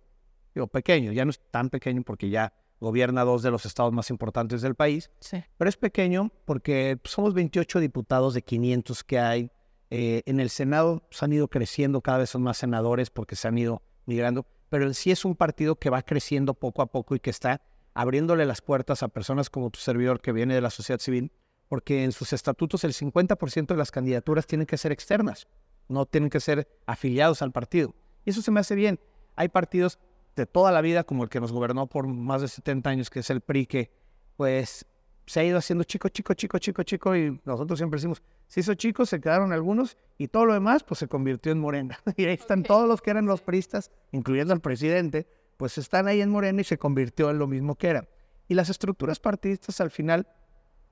digo, 0.54 0.66
pequeño, 0.66 1.12
ya 1.12 1.24
no 1.24 1.30
es 1.30 1.40
tan 1.50 1.70
pequeño 1.70 2.02
porque 2.02 2.30
ya 2.30 2.52
gobierna 2.80 3.24
dos 3.24 3.42
de 3.42 3.50
los 3.50 3.66
estados 3.66 3.92
más 3.92 4.10
importantes 4.10 4.62
del 4.62 4.74
país, 4.74 5.10
pero 5.58 5.68
es 5.68 5.76
pequeño 5.76 6.32
porque 6.46 6.98
somos 7.04 7.34
28 7.34 7.78
diputados 7.78 8.34
de 8.34 8.42
500 8.42 9.04
que 9.04 9.18
hay. 9.18 9.50
Eh, 9.90 10.22
en 10.26 10.40
el 10.40 10.50
Senado 10.50 11.02
se 11.10 11.24
han 11.24 11.32
ido 11.32 11.48
creciendo, 11.48 12.00
cada 12.00 12.18
vez 12.18 12.30
son 12.30 12.42
más 12.42 12.56
senadores 12.56 13.10
porque 13.10 13.36
se 13.36 13.48
han 13.48 13.58
ido 13.58 13.82
migrando, 14.06 14.46
pero 14.68 14.86
en 14.86 14.94
sí 14.94 15.10
es 15.10 15.24
un 15.24 15.34
partido 15.34 15.76
que 15.76 15.90
va 15.90 16.02
creciendo 16.02 16.54
poco 16.54 16.80
a 16.80 16.86
poco 16.86 17.14
y 17.14 17.20
que 17.20 17.30
está 17.30 17.60
abriéndole 17.94 18.46
las 18.46 18.62
puertas 18.62 19.02
a 19.02 19.08
personas 19.08 19.50
como 19.50 19.70
tu 19.70 19.80
servidor 19.80 20.20
que 20.20 20.32
viene 20.32 20.54
de 20.54 20.60
la 20.60 20.70
sociedad 20.70 21.00
civil, 21.00 21.32
porque 21.68 22.04
en 22.04 22.12
sus 22.12 22.32
estatutos 22.32 22.84
el 22.84 22.92
50% 22.92 23.66
de 23.66 23.76
las 23.76 23.90
candidaturas 23.90 24.46
tienen 24.46 24.66
que 24.66 24.76
ser 24.76 24.92
externas, 24.92 25.46
no 25.88 26.06
tienen 26.06 26.30
que 26.30 26.40
ser 26.40 26.68
afiliados 26.86 27.42
al 27.42 27.52
partido. 27.52 27.94
Y 28.24 28.30
eso 28.30 28.42
se 28.42 28.50
me 28.50 28.60
hace 28.60 28.74
bien. 28.74 29.00
Hay 29.36 29.48
partidos 29.48 29.98
de 30.36 30.46
toda 30.46 30.72
la 30.72 30.80
vida, 30.80 31.04
como 31.04 31.24
el 31.24 31.30
que 31.30 31.40
nos 31.40 31.52
gobernó 31.52 31.86
por 31.86 32.06
más 32.06 32.42
de 32.42 32.48
70 32.48 32.90
años, 32.90 33.10
que 33.10 33.20
es 33.20 33.30
el 33.30 33.40
PRI, 33.40 33.66
que 33.66 33.90
pues 34.36 34.86
se 35.26 35.40
ha 35.40 35.44
ido 35.44 35.58
haciendo 35.58 35.84
chico, 35.84 36.08
chico, 36.08 36.34
chico, 36.34 36.58
chico, 36.58 36.82
chico, 36.82 37.16
y 37.16 37.40
nosotros 37.44 37.78
siempre 37.78 37.98
decimos, 37.98 38.22
se 38.48 38.60
hizo 38.60 38.74
chico, 38.74 39.06
se 39.06 39.20
quedaron 39.20 39.52
algunos, 39.52 39.96
y 40.18 40.26
todo 40.26 40.46
lo 40.46 40.54
demás, 40.54 40.82
pues 40.82 40.98
se 40.98 41.06
convirtió 41.06 41.52
en 41.52 41.60
Morena. 41.60 41.98
y 42.16 42.24
ahí 42.24 42.34
están 42.34 42.64
todos 42.64 42.88
los 42.88 43.00
que 43.00 43.10
eran 43.10 43.26
los 43.26 43.40
pristas, 43.40 43.92
incluyendo 44.10 44.52
al 44.52 44.60
presidente, 44.60 45.28
pues 45.60 45.76
están 45.76 46.08
ahí 46.08 46.22
en 46.22 46.30
Morena 46.30 46.62
y 46.62 46.64
se 46.64 46.78
convirtió 46.78 47.28
en 47.28 47.38
lo 47.38 47.46
mismo 47.46 47.74
que 47.74 47.88
eran. 47.88 48.08
Y 48.48 48.54
las 48.54 48.70
estructuras 48.70 49.20
partidistas 49.20 49.78
al 49.82 49.90
final 49.90 50.26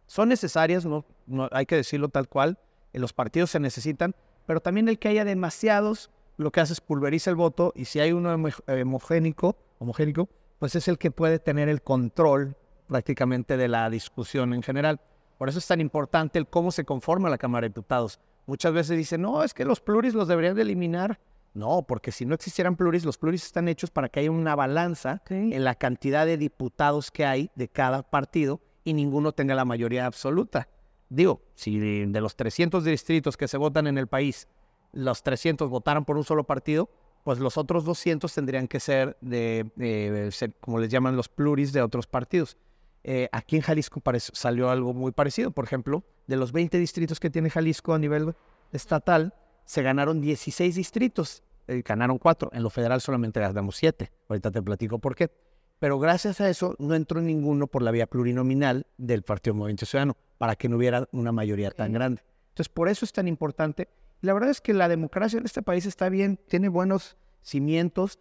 son 0.07 0.29
necesarias, 0.29 0.85
no, 0.85 1.07
hay 1.53 1.65
que 1.65 1.77
decirlo 1.77 2.11
tal 2.11 2.29
cual, 2.29 2.59
los 2.93 3.15
partidos 3.15 3.49
se 3.49 3.61
necesitan, 3.61 4.15
pero 4.45 4.61
también 4.61 4.87
el 4.91 4.99
que 4.99 5.09
haya 5.09 5.25
demasiados 5.25 6.11
lo 6.37 6.53
que 6.53 6.61
hace 6.61 6.75
es 6.75 6.83
pulveriza 6.83 7.31
el 7.31 7.37
voto 7.37 7.73
y 7.75 7.87
si 7.87 7.99
hay 7.99 8.13
uno 8.13 8.31
homogénico, 8.35 9.57
homogénico, 9.79 10.29
pues 10.59 10.75
es 10.75 10.87
el 10.87 10.99
que 10.99 11.11
puede 11.11 11.39
tener 11.39 11.71
el 11.71 11.81
control 11.81 12.55
prácticamente 12.89 13.57
de 13.57 13.69
la 13.69 13.89
discusión 13.89 14.53
en 14.53 14.63
general. 14.63 15.01
Por 15.39 15.49
eso 15.49 15.61
es 15.61 15.67
tan 15.67 15.81
importante 15.81 16.39
el 16.39 16.47
cómo 16.47 16.73
se 16.73 16.85
conforma 16.85 17.31
la 17.31 17.39
Cámara 17.39 17.65
de 17.65 17.71
Diputados. 17.71 18.21
Muchas 18.45 18.75
veces 18.75 18.99
dicen, 18.99 19.23
no, 19.23 19.43
es 19.43 19.55
que 19.55 19.65
los 19.65 19.81
pluris 19.81 20.13
los 20.13 20.29
deberían 20.29 20.57
de 20.57 20.61
eliminar. 20.61 21.19
No, 21.59 21.83
porque 21.83 22.13
si 22.13 22.25
no 22.25 22.37
existieran 22.37 22.77
pluris, 22.77 23.05
los 23.05 23.19
pluris 23.19 23.45
están 23.45 23.67
hechos 23.67 23.91
para 23.91 24.09
que 24.09 24.21
haya 24.21 24.31
una 24.31 24.55
balanza 24.55 25.23
en 25.29 25.65
la 25.65 25.75
cantidad 25.75 26.25
de 26.25 26.37
diputados 26.37 27.11
que 27.11 27.27
hay 27.27 27.51
de 27.57 27.67
cada 27.67 28.09
partido 28.09 28.61
y 28.85 28.93
ninguno 28.93 29.33
tenga 29.33 29.57
la 29.57 29.65
mayoría 29.65 30.07
absoluta. 30.07 30.69
Digo, 31.09 31.43
si 31.57 31.81
de 32.07 32.21
los 32.21 32.37
300 32.37 32.85
distritos 32.85 33.37
que 33.37 33.49
se 33.49 33.57
votan 33.57 33.89
en 33.89 33.99
el 33.99 34.07
país 34.07 34.47
los 34.93 35.25
300 35.25 35.69
votaran 35.69 36.05
por 36.05 36.17
un 36.17 36.23
solo 36.23 36.45
partido, 36.45 36.91
pues 37.25 37.41
los 37.41 37.59
otros 37.59 37.85
200 37.85 38.33
tendrían 38.33 38.69
que 38.69 38.79
ser 38.79 39.17
de, 39.21 40.31
como 40.61 40.79
les 40.79 40.91
llaman 40.91 41.17
los 41.17 41.29
pluris 41.29 41.73
de 41.73 41.83
otros 41.83 42.07
partidos. 42.07 42.57
Eh, 43.03 43.29
aquí 43.33 43.57
en 43.57 43.63
Jalisco 43.63 44.01
salió 44.33 44.71
algo 44.71 44.95
muy 44.95 45.11
parecido. 45.11 45.51
Por 45.51 45.65
ejemplo, 45.65 46.05
de 46.29 46.37
los 46.37 46.53
20 46.53 46.79
distritos 46.79 47.19
que 47.19 47.31
tiene 47.31 47.51
Jalisco 47.51 47.95
a 47.95 47.99
nivel 47.99 48.37
estatal, 48.71 49.35
se 49.65 49.83
ganaron 49.83 50.23
16 50.23 50.77
distritos, 50.77 51.43
eh, 51.69 51.83
ganaron 51.85 52.19
4. 52.19 52.51
En 52.53 52.63
lo 52.63 52.71
federal 52.71 53.01
solamente 53.01 53.41
ganamos 53.41 53.77
7. 53.77 54.11
Ahorita 54.29 54.51
te 54.51 54.63
platico 54.63 54.99
por 54.99 55.15
qué. 55.15 55.31
Pero 55.79 55.99
gracias 56.01 56.41
a 56.41 56.51
eso 56.51 56.75
no 56.79 56.95
entró 56.95 57.21
ninguno 57.21 57.69
por 57.69 57.83
la 57.83 57.93
vía 57.93 58.09
plurinominal 58.09 58.87
del 58.97 59.23
Partido 59.23 59.55
Movimiento 59.55 59.87
Ciudadano, 59.87 60.17
para 60.37 60.57
que 60.57 60.69
no 60.69 60.77
hubiera 60.77 61.09
una 61.13 61.31
mayoría 61.31 61.71
tan 61.71 61.93
grande. 61.93 62.23
Entonces, 62.49 62.69
por 62.69 62.89
eso 62.89 63.05
es 63.05 63.13
tan 63.13 63.29
importante 63.29 63.89
la 64.21 64.33
verdad 64.33 64.51
es 64.51 64.61
que 64.61 64.75
la 64.75 64.89
democracia 64.89 65.39
en 65.39 65.45
este 65.45 65.63
país 65.63 65.87
está 65.87 66.09
bien, 66.09 66.41
tiene 66.49 66.69
buenos 66.69 67.17
cimientos. 67.41 68.19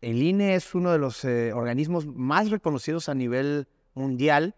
El 0.00 0.22
INE 0.22 0.54
es 0.54 0.74
uno 0.74 0.92
de 0.92 0.98
los 0.98 1.24
eh, 1.24 1.52
organismos 1.52 2.06
más 2.06 2.50
reconocidos 2.50 3.08
a 3.08 3.14
nivel 3.14 3.66
mundial 3.94 4.54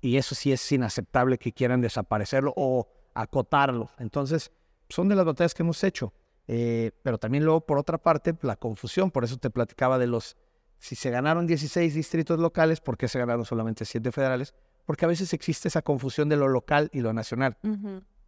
y 0.00 0.16
eso 0.16 0.34
sí 0.34 0.52
es 0.52 0.72
inaceptable 0.72 1.38
que 1.38 1.52
quieran 1.52 1.80
desaparecerlo 1.80 2.52
o 2.56 2.88
acotarlo. 3.14 3.90
Entonces, 3.98 4.52
son 4.90 5.08
de 5.08 5.14
las 5.14 5.24
batallas 5.24 5.54
que 5.54 5.62
hemos 5.62 5.82
hecho. 5.84 6.12
Eh, 6.52 6.90
pero 7.04 7.16
también 7.16 7.44
luego, 7.44 7.60
por 7.60 7.78
otra 7.78 7.96
parte, 7.96 8.34
la 8.42 8.56
confusión. 8.56 9.12
Por 9.12 9.22
eso 9.22 9.36
te 9.36 9.50
platicaba 9.50 9.98
de 9.98 10.08
los, 10.08 10.36
si 10.78 10.96
se 10.96 11.08
ganaron 11.08 11.46
16 11.46 11.94
distritos 11.94 12.40
locales, 12.40 12.80
¿por 12.80 12.98
qué 12.98 13.06
se 13.06 13.20
ganaron 13.20 13.44
solamente 13.44 13.84
7 13.84 14.10
federales? 14.10 14.52
Porque 14.84 15.04
a 15.04 15.08
veces 15.08 15.32
existe 15.32 15.68
esa 15.68 15.82
confusión 15.82 16.28
de 16.28 16.36
lo 16.36 16.48
local 16.48 16.90
y 16.92 17.02
lo 17.02 17.12
nacional. 17.12 17.56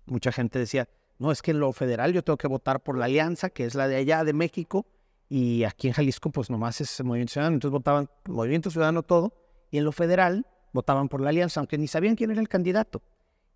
Mucha 0.06 0.30
gente 0.30 0.60
decía, 0.60 0.88
no, 1.18 1.32
es 1.32 1.42
que 1.42 1.50
en 1.50 1.58
lo 1.58 1.72
federal 1.72 2.12
yo 2.12 2.22
tengo 2.22 2.36
que 2.36 2.46
votar 2.46 2.80
por 2.84 2.96
la 2.96 3.06
alianza, 3.06 3.50
que 3.50 3.64
es 3.64 3.74
la 3.74 3.88
de 3.88 3.96
allá 3.96 4.22
de 4.22 4.34
México, 4.34 4.86
y 5.28 5.64
aquí 5.64 5.88
en 5.88 5.94
Jalisco 5.94 6.30
pues 6.30 6.48
nomás 6.48 6.80
es 6.80 7.02
Movimiento 7.02 7.32
Ciudadano, 7.32 7.54
entonces 7.54 7.72
votaban 7.72 8.08
Movimiento 8.28 8.70
Ciudadano 8.70 9.02
todo, 9.02 9.34
y 9.72 9.78
en 9.78 9.84
lo 9.84 9.90
federal 9.90 10.46
votaban 10.72 11.08
por 11.08 11.20
la 11.20 11.30
alianza, 11.30 11.58
aunque 11.58 11.76
ni 11.76 11.88
sabían 11.88 12.14
quién 12.14 12.30
era 12.30 12.40
el 12.40 12.48
candidato. 12.48 13.02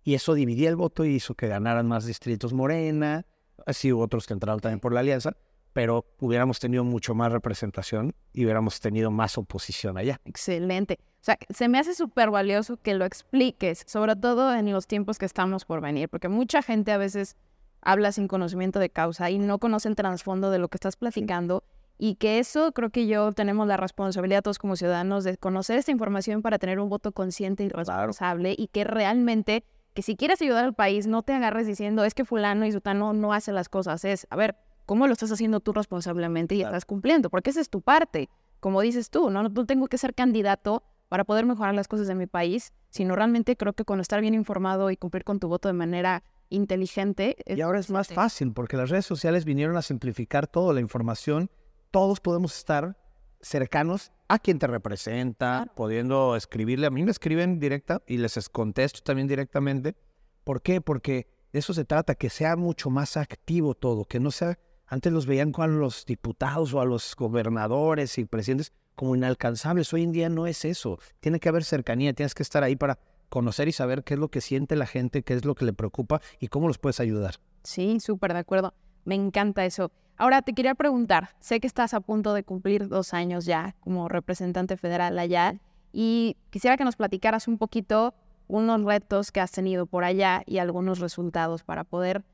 Y 0.03 0.15
eso 0.15 0.33
dividía 0.33 0.67
el 0.67 0.75
voto 0.75 1.05
y 1.05 1.15
hizo 1.15 1.35
que 1.35 1.47
ganaran 1.47 1.87
más 1.87 2.05
distritos 2.05 2.51
Morena, 2.51 3.25
hubo 3.91 4.03
otros 4.03 4.27
que 4.27 4.33
entraron 4.33 4.59
también 4.59 4.79
por 4.79 4.93
la 4.93 5.01
alianza, 5.01 5.35
pero 5.73 6.05
hubiéramos 6.19 6.59
tenido 6.59 6.83
mucho 6.83 7.13
más 7.13 7.31
representación 7.31 8.15
y 8.33 8.45
hubiéramos 8.45 8.79
tenido 8.79 9.11
más 9.11 9.37
oposición 9.37 9.97
allá. 9.97 10.19
Excelente. 10.25 10.99
O 11.01 11.23
sea, 11.27 11.37
se 11.49 11.67
me 11.67 11.77
hace 11.77 11.93
súper 11.93 12.31
valioso 12.31 12.77
que 12.77 12.93
lo 12.93 13.05
expliques, 13.05 13.83
sobre 13.85 14.15
todo 14.15 14.53
en 14.55 14.71
los 14.71 14.87
tiempos 14.87 15.19
que 15.19 15.25
estamos 15.25 15.65
por 15.65 15.81
venir, 15.81 16.09
porque 16.09 16.29
mucha 16.29 16.61
gente 16.61 16.91
a 16.91 16.97
veces 16.97 17.35
habla 17.81 18.11
sin 18.11 18.27
conocimiento 18.27 18.79
de 18.79 18.89
causa 18.89 19.29
y 19.29 19.37
no 19.37 19.59
conoce 19.59 19.87
el 19.89 19.95
trasfondo 19.95 20.49
de 20.49 20.59
lo 20.59 20.67
que 20.67 20.77
estás 20.77 20.95
platicando 20.95 21.63
y 21.97 22.15
que 22.15 22.39
eso 22.39 22.71
creo 22.71 22.89
que 22.89 23.07
yo 23.07 23.31
tenemos 23.33 23.67
la 23.67 23.77
responsabilidad 23.77 24.43
todos 24.43 24.59
como 24.59 24.75
ciudadanos 24.75 25.23
de 25.23 25.37
conocer 25.37 25.79
esta 25.79 25.91
información 25.91 26.41
para 26.41 26.59
tener 26.59 26.79
un 26.79 26.89
voto 26.89 27.11
consciente 27.11 27.63
y 27.63 27.69
responsable 27.69 28.55
y 28.57 28.67
que 28.67 28.83
realmente 28.83 29.63
que 29.97 30.03
si 30.03 30.15
quieres 30.15 30.39
ayudar 30.43 30.63
al 30.63 30.75
país 30.75 31.07
no 31.07 31.23
te 31.23 31.33
agarres 31.33 31.65
diciendo 31.65 32.03
es 32.03 32.13
que 32.13 32.23
fulano 32.23 32.67
y 32.67 32.71
sutano 32.71 33.13
no 33.13 33.33
hace 33.33 33.51
las 33.51 33.67
cosas, 33.67 34.05
es 34.05 34.27
a 34.29 34.35
ver, 34.35 34.55
¿cómo 34.85 35.07
lo 35.07 35.13
estás 35.13 35.31
haciendo 35.31 35.59
tú 35.59 35.73
responsablemente 35.73 36.53
y 36.53 36.61
estás 36.61 36.85
cumpliendo? 36.85 37.31
Porque 37.31 37.49
esa 37.49 37.61
es 37.61 37.71
tu 37.71 37.81
parte, 37.81 38.29
como 38.59 38.81
dices 38.81 39.09
tú, 39.09 39.31
no, 39.31 39.41
no 39.41 39.65
tengo 39.65 39.87
que 39.87 39.97
ser 39.97 40.13
candidato 40.13 40.83
para 41.09 41.23
poder 41.23 41.47
mejorar 41.47 41.73
las 41.73 41.87
cosas 41.87 42.05
de 42.05 42.13
mi 42.13 42.27
país, 42.27 42.73
sino 42.91 43.15
realmente 43.15 43.57
creo 43.57 43.73
que 43.73 43.85
con 43.85 43.99
estar 43.99 44.21
bien 44.21 44.35
informado 44.35 44.91
y 44.91 44.97
cumplir 44.97 45.23
con 45.23 45.39
tu 45.39 45.47
voto 45.47 45.67
de 45.67 45.73
manera 45.73 46.23
inteligente. 46.49 47.35
Y 47.47 47.59
ahora 47.61 47.79
es 47.79 47.89
más 47.89 48.09
fácil 48.09 48.53
porque 48.53 48.77
las 48.77 48.91
redes 48.91 49.07
sociales 49.07 49.45
vinieron 49.45 49.77
a 49.77 49.81
simplificar 49.81 50.45
todo, 50.45 50.73
la 50.73 50.79
información. 50.79 51.49
Todos 51.89 52.19
podemos 52.19 52.55
estar 52.55 52.95
cercanos 53.41 54.11
a 54.27 54.39
quien 54.39 54.59
te 54.59 54.67
representa, 54.67 55.71
pudiendo 55.75 56.35
escribirle. 56.35 56.87
A 56.87 56.91
mí 56.91 57.03
me 57.03 57.11
escriben 57.11 57.59
directa 57.59 58.01
y 58.07 58.17
les 58.17 58.49
contesto 58.49 59.01
también 59.01 59.27
directamente. 59.27 59.95
¿Por 60.43 60.61
qué? 60.61 60.81
Porque 60.81 61.27
de 61.51 61.59
eso 61.59 61.73
se 61.73 61.85
trata, 61.85 62.15
que 62.15 62.29
sea 62.29 62.55
mucho 62.55 62.89
más 62.89 63.17
activo 63.17 63.73
todo, 63.73 64.05
que 64.05 64.19
no 64.19 64.31
sea... 64.31 64.59
Antes 64.89 65.11
los 65.11 65.25
veían 65.25 65.51
con 65.51 65.81
los 65.81 66.05
diputados 66.05 66.73
o 66.73 66.79
a 66.79 66.85
los 66.85 67.13
gobernadores 67.17 68.17
y 68.17 68.23
presidentes 68.23 68.71
como 68.95 69.17
inalcanzables. 69.17 69.91
Hoy 69.91 70.03
en 70.03 70.13
día 70.13 70.29
no 70.29 70.47
es 70.47 70.63
eso. 70.63 70.97
Tiene 71.19 71.41
que 71.41 71.49
haber 71.49 71.65
cercanía, 71.65 72.13
tienes 72.13 72.33
que 72.33 72.43
estar 72.43 72.63
ahí 72.63 72.77
para 72.77 72.97
conocer 73.27 73.67
y 73.67 73.73
saber 73.73 74.05
qué 74.05 74.13
es 74.13 74.19
lo 74.19 74.29
que 74.29 74.39
siente 74.39 74.77
la 74.77 74.85
gente, 74.85 75.23
qué 75.23 75.33
es 75.33 75.43
lo 75.43 75.55
que 75.55 75.65
le 75.65 75.73
preocupa 75.73 76.21
y 76.39 76.47
cómo 76.47 76.69
los 76.69 76.77
puedes 76.77 77.01
ayudar. 77.01 77.35
Sí, 77.63 77.99
súper 77.99 78.31
de 78.31 78.39
acuerdo. 78.39 78.73
Me 79.07 79.15
encanta 79.15 79.63
eso. 79.63 79.89
Ahora 80.17 80.41
te 80.41 80.51
quería 80.51 80.75
preguntar, 80.75 81.29
sé 81.39 81.61
que 81.61 81.67
estás 81.67 81.93
a 81.93 82.01
punto 82.01 82.33
de 82.33 82.43
cumplir 82.43 82.89
dos 82.89 83.13
años 83.13 83.45
ya 83.45 83.73
como 83.79 84.09
representante 84.09 84.75
federal 84.75 85.17
allá 85.17 85.61
y 85.93 86.35
quisiera 86.49 86.75
que 86.75 86.83
nos 86.83 86.97
platicaras 86.97 87.47
un 87.47 87.57
poquito 87.57 88.13
unos 88.49 88.83
retos 88.83 89.31
que 89.31 89.39
has 89.39 89.51
tenido 89.53 89.85
por 89.85 90.03
allá 90.03 90.43
y 90.45 90.57
algunos 90.57 90.99
resultados 90.99 91.63
para 91.63 91.85
poder 91.85 92.25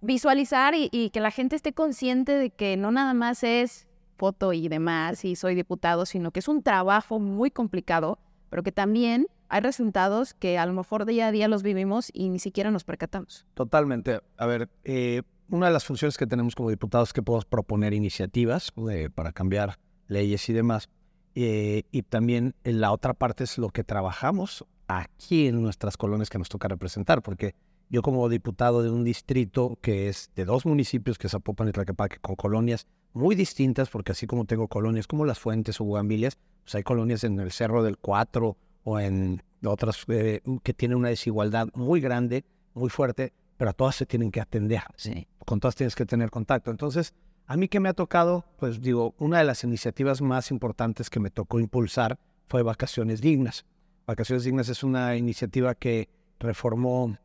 visualizar 0.00 0.74
y, 0.74 1.10
que 1.10 1.20
la 1.20 1.30
gente 1.30 1.54
esté 1.54 1.72
consciente 1.72 2.32
de 2.32 2.50
que 2.50 2.76
no 2.76 2.90
nada 2.90 3.14
más 3.14 3.44
es 3.44 3.86
foto 4.16 4.52
y 4.52 4.66
demás 4.66 5.24
y 5.24 5.36
soy 5.36 5.54
diputado, 5.54 6.06
sino 6.06 6.32
que 6.32 6.40
es 6.40 6.48
un 6.48 6.64
trabajo 6.64 7.20
muy 7.20 7.52
complicado, 7.52 8.18
pero 8.48 8.64
que 8.64 8.72
también 8.72 9.28
hay 9.48 9.60
resultados 9.60 10.34
que 10.34 10.58
a 10.58 10.66
lo 10.66 10.72
mejor 10.72 11.04
día 11.06 11.28
a 11.28 11.30
día 11.30 11.46
los 11.46 11.62
vivimos 11.62 12.10
y 12.12 12.30
ni 12.30 12.40
siquiera 12.40 12.72
nos 12.72 12.82
percatamos. 12.82 13.46
Totalmente. 13.54 14.20
A 14.36 14.46
ver, 14.46 14.68
eh, 14.82 15.22
una 15.50 15.66
de 15.66 15.72
las 15.72 15.84
funciones 15.84 16.16
que 16.16 16.26
tenemos 16.26 16.54
como 16.54 16.70
diputados 16.70 17.10
es 17.10 17.12
que 17.12 17.22
podemos 17.22 17.44
proponer 17.44 17.92
iniciativas 17.92 18.72
eh, 18.90 19.10
para 19.14 19.32
cambiar 19.32 19.78
leyes 20.06 20.48
y 20.48 20.52
demás. 20.52 20.88
Eh, 21.34 21.84
y 21.90 22.02
también 22.02 22.54
en 22.64 22.80
la 22.80 22.92
otra 22.92 23.14
parte 23.14 23.44
es 23.44 23.58
lo 23.58 23.68
que 23.68 23.84
trabajamos 23.84 24.64
aquí 24.88 25.46
en 25.46 25.62
nuestras 25.62 25.96
colonias 25.96 26.28
que 26.28 26.38
nos 26.38 26.48
toca 26.48 26.68
representar, 26.68 27.22
porque 27.22 27.54
yo 27.88 28.02
como 28.02 28.28
diputado 28.28 28.82
de 28.82 28.90
un 28.90 29.04
distrito 29.04 29.78
que 29.80 30.08
es 30.08 30.30
de 30.34 30.44
dos 30.44 30.66
municipios, 30.66 31.18
que 31.18 31.26
es 31.26 31.32
Zapopan 31.32 31.68
y 31.68 31.72
Tlaquepaque, 31.72 32.18
con 32.18 32.36
colonias 32.36 32.86
muy 33.12 33.34
distintas, 33.34 33.90
porque 33.90 34.12
así 34.12 34.26
como 34.26 34.44
tengo 34.44 34.68
colonias 34.68 35.06
como 35.06 35.24
Las 35.24 35.38
Fuentes 35.38 35.80
o 35.80 35.84
Bugambilias, 35.84 36.38
pues 36.62 36.74
hay 36.76 36.82
colonias 36.82 37.24
en 37.24 37.38
el 37.40 37.50
Cerro 37.50 37.82
del 37.82 37.98
Cuatro 37.98 38.56
o 38.84 38.98
en 38.98 39.42
otras 39.64 40.04
eh, 40.08 40.40
que 40.62 40.74
tienen 40.74 40.98
una 40.98 41.08
desigualdad 41.08 41.68
muy 41.74 42.00
grande, 42.00 42.44
muy 42.74 42.90
fuerte, 42.90 43.32
pero 43.60 43.72
a 43.72 43.74
todas 43.74 43.94
se 43.94 44.06
tienen 44.06 44.30
que 44.30 44.40
atender. 44.40 44.80
Sí. 44.96 45.28
Con 45.44 45.60
todas 45.60 45.74
tienes 45.74 45.94
que 45.94 46.06
tener 46.06 46.30
contacto. 46.30 46.70
Entonces, 46.70 47.12
a 47.44 47.58
mí 47.58 47.68
que 47.68 47.78
me 47.78 47.90
ha 47.90 47.92
tocado, 47.92 48.46
pues 48.58 48.80
digo, 48.80 49.14
una 49.18 49.36
de 49.36 49.44
las 49.44 49.64
iniciativas 49.64 50.22
más 50.22 50.50
importantes 50.50 51.10
que 51.10 51.20
me 51.20 51.28
tocó 51.28 51.60
impulsar 51.60 52.18
fue 52.48 52.62
Vacaciones 52.62 53.20
Dignas. 53.20 53.66
Vacaciones 54.06 54.44
Dignas 54.44 54.70
es 54.70 54.82
una 54.82 55.14
iniciativa 55.14 55.74
que 55.74 56.08
reformó 56.38 57.18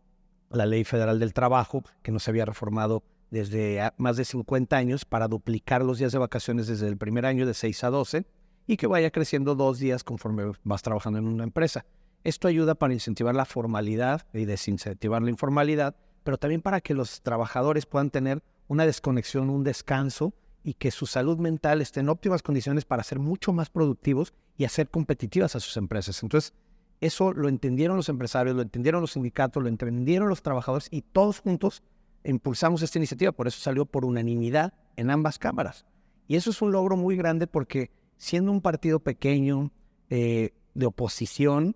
la 0.50 0.65
Ley 0.65 0.84
Federal 0.84 1.20
del 1.20 1.34
Trabajo, 1.34 1.86
que 2.01 2.12
no 2.12 2.20
se 2.20 2.32
había 2.32 2.44
reformado 2.44 3.01
desde 3.32 3.89
más 3.96 4.18
de 4.18 4.25
50 4.25 4.75
años, 4.75 5.06
para 5.06 5.30
duplicar 5.30 5.86
los 5.86 6.00
días 6.00 6.12
de 6.12 6.18
vacaciones 6.18 6.68
desde 6.68 6.89
el 6.89 6.98
primer 6.98 7.25
año 7.25 7.46
de 7.46 7.54
6 7.54 7.82
a 7.86 7.92
12 7.92 8.25
y 8.68 8.75
que 8.75 8.88
vaya 8.88 9.10
creciendo 9.10 9.56
dos 9.56 9.80
días 9.80 10.04
conforme 10.04 10.51
vas 10.65 10.82
trabajando 10.82 11.18
en 11.18 11.27
una 11.27 11.46
empresa. 11.46 11.86
Esto 12.25 12.50
ayuda 12.50 12.75
para 12.75 12.94
incentivar 12.94 13.36
la 13.36 13.46
formalidad 13.46 14.27
y 14.34 14.44
desincentivar 14.44 15.22
la 15.22 15.30
informalidad, 15.30 15.96
pero 16.25 16.39
también 16.39 16.63
para 16.63 16.82
que 16.82 16.96
los 16.96 17.22
trabajadores 17.22 17.86
puedan 17.86 18.10
tener 18.10 18.41
una 18.67 18.88
desconexión, 18.88 19.51
un 19.51 19.63
descanso 19.63 20.34
y 20.63 20.74
que 20.74 20.89
su 20.89 21.05
salud 21.05 21.38
mental 21.38 21.84
esté 21.84 22.00
en 22.00 22.10
óptimas 22.10 22.41
condiciones 22.41 22.84
para 22.84 23.03
ser 23.03 23.20
mucho 23.20 23.53
más 23.53 23.70
productivos 23.70 24.34
y 24.58 24.65
hacer 24.65 24.89
competitivas 24.89 25.55
a 25.55 25.60
sus 25.60 25.77
empresas. 25.77 26.24
Entonces, 26.24 26.55
eso 27.00 27.32
lo 27.32 27.48
entendieron 27.48 27.96
los 27.96 28.10
empresarios, 28.10 28.55
lo 28.55 28.63
entendieron 28.63 29.01
los 29.01 29.12
sindicatos, 29.12 29.62
lo 29.62 29.70
entendieron 29.70 30.27
los 30.27 30.41
trabajadores 30.41 30.88
y 30.89 31.03
todos 31.03 31.41
juntos 31.41 31.84
impulsamos 32.24 32.82
esta 32.82 32.98
iniciativa. 32.98 33.32
Por 33.32 33.48
eso 33.48 33.60
salió 33.60 33.86
por 33.86 34.03
unanimidad 34.03 34.74
en 34.96 35.12
ambas 35.12 35.38
cámaras. 35.38 35.86
Y 36.27 36.38
eso 36.38 36.50
es 36.50 36.60
un 36.60 36.72
logro 36.72 36.98
muy 36.98 37.15
grande 37.15 37.46
porque 37.46 37.91
siendo 38.17 38.51
un 38.51 38.62
partido 38.62 39.00
pequeño 39.00 39.72
eh, 40.10 40.55
de 40.74 40.86
oposición, 40.88 41.75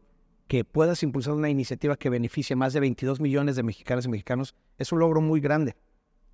que 0.50 0.66
puedas 0.66 1.04
impulsar 1.04 1.36
una 1.36 1.48
iniciativa 1.48 1.96
que 1.96 2.10
beneficie 2.10 2.56
a 2.56 2.58
más 2.58 2.74
de 2.74 2.80
22 2.80 3.20
millones 3.22 3.56
de 3.56 3.62
mexicanas 3.62 4.06
y 4.06 4.10
mexicanos, 4.10 4.56
es 4.80 4.92
un 4.92 4.98
logro 4.98 5.22
muy 5.22 5.40
grande. 5.40 5.76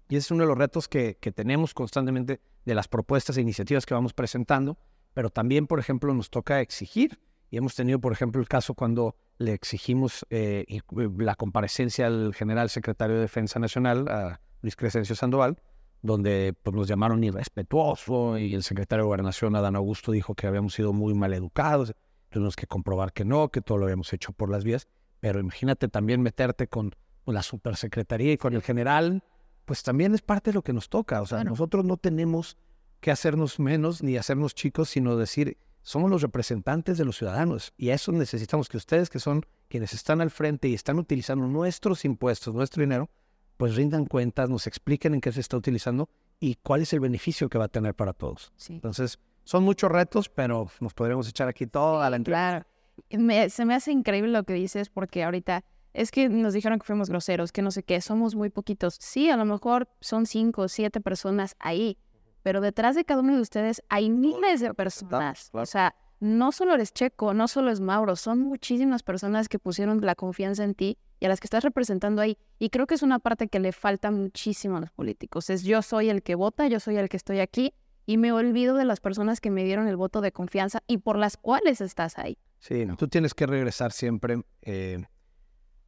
Y 0.08 0.16
ese 0.16 0.28
es 0.28 0.32
uno 0.32 0.44
de 0.44 0.48
los 0.48 0.58
retos 0.58 0.88
que, 0.88 1.18
tenemos 1.36 1.74
constantemente 1.74 2.40
de 2.64 2.76
las 2.76 2.88
propuestas 2.88 3.36
e 3.36 3.42
iniciativas 3.42 3.86
que 3.86 3.94
vamos 3.94 4.14
presentando, 4.14 4.78
pero 5.14 5.30
también, 5.30 5.68
por 5.68 5.80
ejemplo, 5.80 6.14
nos 6.14 6.30
toca 6.30 6.62
exigir 6.62 7.20
y 7.52 7.58
hemos 7.58 7.76
tenido, 7.76 8.00
por 8.00 8.14
ejemplo, 8.14 8.42
el 8.42 8.48
caso 8.48 8.74
cuando 8.74 9.18
le 9.38 9.52
exigimos 9.52 10.26
eh, 10.30 10.64
eh, 10.70 10.82
la 11.18 11.36
comparecencia 11.36 12.08
al 12.08 12.34
general 12.34 12.70
secretario 12.70 13.18
de 13.18 13.22
Defensa 13.22 13.60
Nacional, 13.60 14.08
a 14.08 14.40
Luis 14.62 14.78
Crescencio 14.78 15.18
Sandoval, 15.18 15.62
donde 16.02 16.54
pues, 16.64 16.74
nos 16.74 16.88
llamaron 16.88 17.22
irrespetuoso 17.22 18.38
y 18.38 18.54
el 18.54 18.64
secretario 18.64 19.04
de 19.04 19.08
Gobernación, 19.08 19.58
Adán 19.58 19.76
Augusto, 19.76 20.14
dijo 20.14 20.36
que 20.36 20.48
habíamos 20.48 20.74
sido 20.74 20.94
muy 20.94 21.14
mal 21.14 21.34
educados. 21.34 21.94
Tuvimos 22.36 22.58
que 22.58 22.68
comprobar 22.68 23.14
que 23.14 23.24
no, 23.24 23.48
que 23.48 23.62
todo 23.62 23.78
lo 23.78 23.86
habíamos 23.86 24.12
hecho 24.12 24.34
por 24.34 24.50
las 24.50 24.66
vías. 24.66 24.90
Pero 25.22 25.40
imagínate 25.40 25.88
también 25.88 26.22
meterte 26.22 26.68
con 26.68 26.94
la 27.26 27.42
supersecretaría 27.42 28.34
y 28.34 28.38
con 28.38 28.54
el 28.54 28.62
general, 28.62 29.24
pues 29.64 29.84
también 29.84 30.14
es 30.14 30.22
parte 30.22 30.52
de 30.52 30.56
lo 30.56 30.62
que 30.62 30.74
nos 30.74 30.90
toca. 30.90 31.22
O 31.22 31.26
sea, 31.26 31.46
nosotros 31.46 31.86
no 31.86 31.96
tenemos 31.96 32.58
que 33.00 33.10
hacernos 33.10 33.58
menos 33.58 34.04
ni 34.04 34.18
hacernos 34.18 34.54
chicos, 34.54 34.90
sino 34.90 35.16
decir, 35.16 35.58
somos 35.82 36.12
los 36.12 36.22
representantes 36.24 36.98
de 36.98 37.06
los 37.06 37.16
ciudadanos 37.16 37.74
y 37.78 37.92
a 37.92 37.94
eso 37.94 38.12
necesitamos 38.12 38.68
que 38.68 38.76
ustedes, 38.76 39.10
que 39.10 39.20
son 39.20 39.46
quienes 39.70 39.94
están 39.94 40.20
al 40.20 40.30
frente 40.30 40.68
y 40.68 40.74
están 40.74 41.00
utilizando 41.00 41.48
nuestros 41.48 42.04
impuestos, 42.04 42.54
nuestro 42.54 42.82
dinero, 42.82 43.10
pues 43.56 43.76
rindan 43.78 44.08
cuentas, 44.08 44.50
nos 44.50 44.68
expliquen 44.68 45.14
en 45.14 45.22
qué 45.22 45.32
se 45.32 45.40
está 45.40 45.56
utilizando 45.56 46.10
y 46.42 46.56
cuál 46.56 46.82
es 46.82 46.92
el 46.92 47.00
beneficio 47.00 47.48
que 47.48 47.58
va 47.58 47.64
a 47.64 47.70
tener 47.70 47.96
para 47.96 48.12
todos. 48.12 48.52
Entonces, 48.68 49.20
son 49.46 49.64
muchos 49.64 49.90
retos, 49.90 50.28
pero 50.28 50.68
nos 50.82 50.94
podríamos 50.94 51.30
echar 51.30 51.48
aquí 51.48 51.68
toda 51.68 52.10
la 52.10 52.18
entrada. 52.18 52.66
Claro. 53.10 53.50
se 53.50 53.66
me 53.66 53.76
hace 53.76 53.92
increíble 53.92 54.32
lo 54.32 54.44
que 54.44 54.54
dices 54.54 54.90
porque 54.90 55.24
ahorita 55.24 55.64
es 55.94 56.12
que 56.12 56.28
nos 56.28 56.54
dijeron 56.54 56.80
que 56.80 56.86
fuimos 56.86 57.10
groseros, 57.10 57.52
que 57.52 57.62
no 57.62 57.72
sé 57.72 57.84
qué, 57.84 58.02
somos 58.02 58.36
muy 58.36 58.50
poquitos. 58.50 58.98
Sí, 59.00 59.30
a 59.30 59.38
lo 59.38 59.46
mejor 59.46 59.88
son 60.02 60.26
cinco 60.26 60.64
o 60.64 60.68
siete 60.68 61.00
personas 61.00 61.56
ahí, 61.60 61.98
pero 62.44 62.60
detrás 62.60 62.96
de 62.96 63.06
cada 63.06 63.22
uno 63.22 63.36
de 63.36 63.42
ustedes 63.42 63.82
hay 63.88 64.10
miles 64.10 64.60
de 64.60 64.74
personas. 64.74 65.50
O 65.54 65.66
sea, 65.66 65.96
no 66.20 66.52
solo 66.52 66.74
eres 66.74 66.94
Checo, 66.94 67.34
no 67.34 67.48
solo 67.48 67.72
es 67.72 67.80
Mauro, 67.80 68.16
son 68.16 68.40
muchísimas 68.40 69.04
personas 69.04 69.48
que 69.48 69.60
pusieron 69.60 70.02
la 70.02 70.16
confianza 70.16 70.64
en 70.64 70.76
ti 70.76 70.98
y 71.20 71.26
a 71.28 71.30
las 71.30 71.40
que 71.40 71.46
estás 71.46 71.64
representando 71.64 72.22
ahí. 72.22 72.38
Y 72.60 72.70
creo 72.70 72.88
que 72.88 72.96
es 72.96 73.04
una 73.04 73.20
parte 73.20 73.48
que 73.48 73.60
le 73.60 73.72
falta 73.72 74.12
muchísimo 74.12 74.78
a 74.78 74.82
los 74.82 74.92
políticos. 74.92 75.50
Es 75.50 75.64
yo 75.64 75.82
soy 75.82 76.10
el 76.10 76.24
que 76.24 76.36
vota, 76.36 76.68
yo 76.68 76.80
soy 76.80 76.98
el 76.98 77.10
que 77.10 77.18
estoy 77.18 77.40
aquí 77.40 77.74
y 78.06 78.18
me 78.18 78.32
olvido 78.32 78.76
de 78.76 78.86
las 78.86 79.00
personas 79.00 79.42
que 79.42 79.52
me 79.52 79.64
dieron 79.64 79.88
el 79.88 79.98
voto 79.98 80.22
de 80.22 80.32
confianza 80.32 80.84
y 80.88 80.98
por 80.98 81.18
las 81.18 81.38
cuales 81.38 81.82
estás 81.82 82.18
ahí. 82.18 82.38
Sí, 82.60 82.86
tú 82.98 83.08
tienes 83.08 83.34
que 83.34 83.46
regresar 83.46 83.92
siempre 83.92 84.42
eh, 84.62 85.06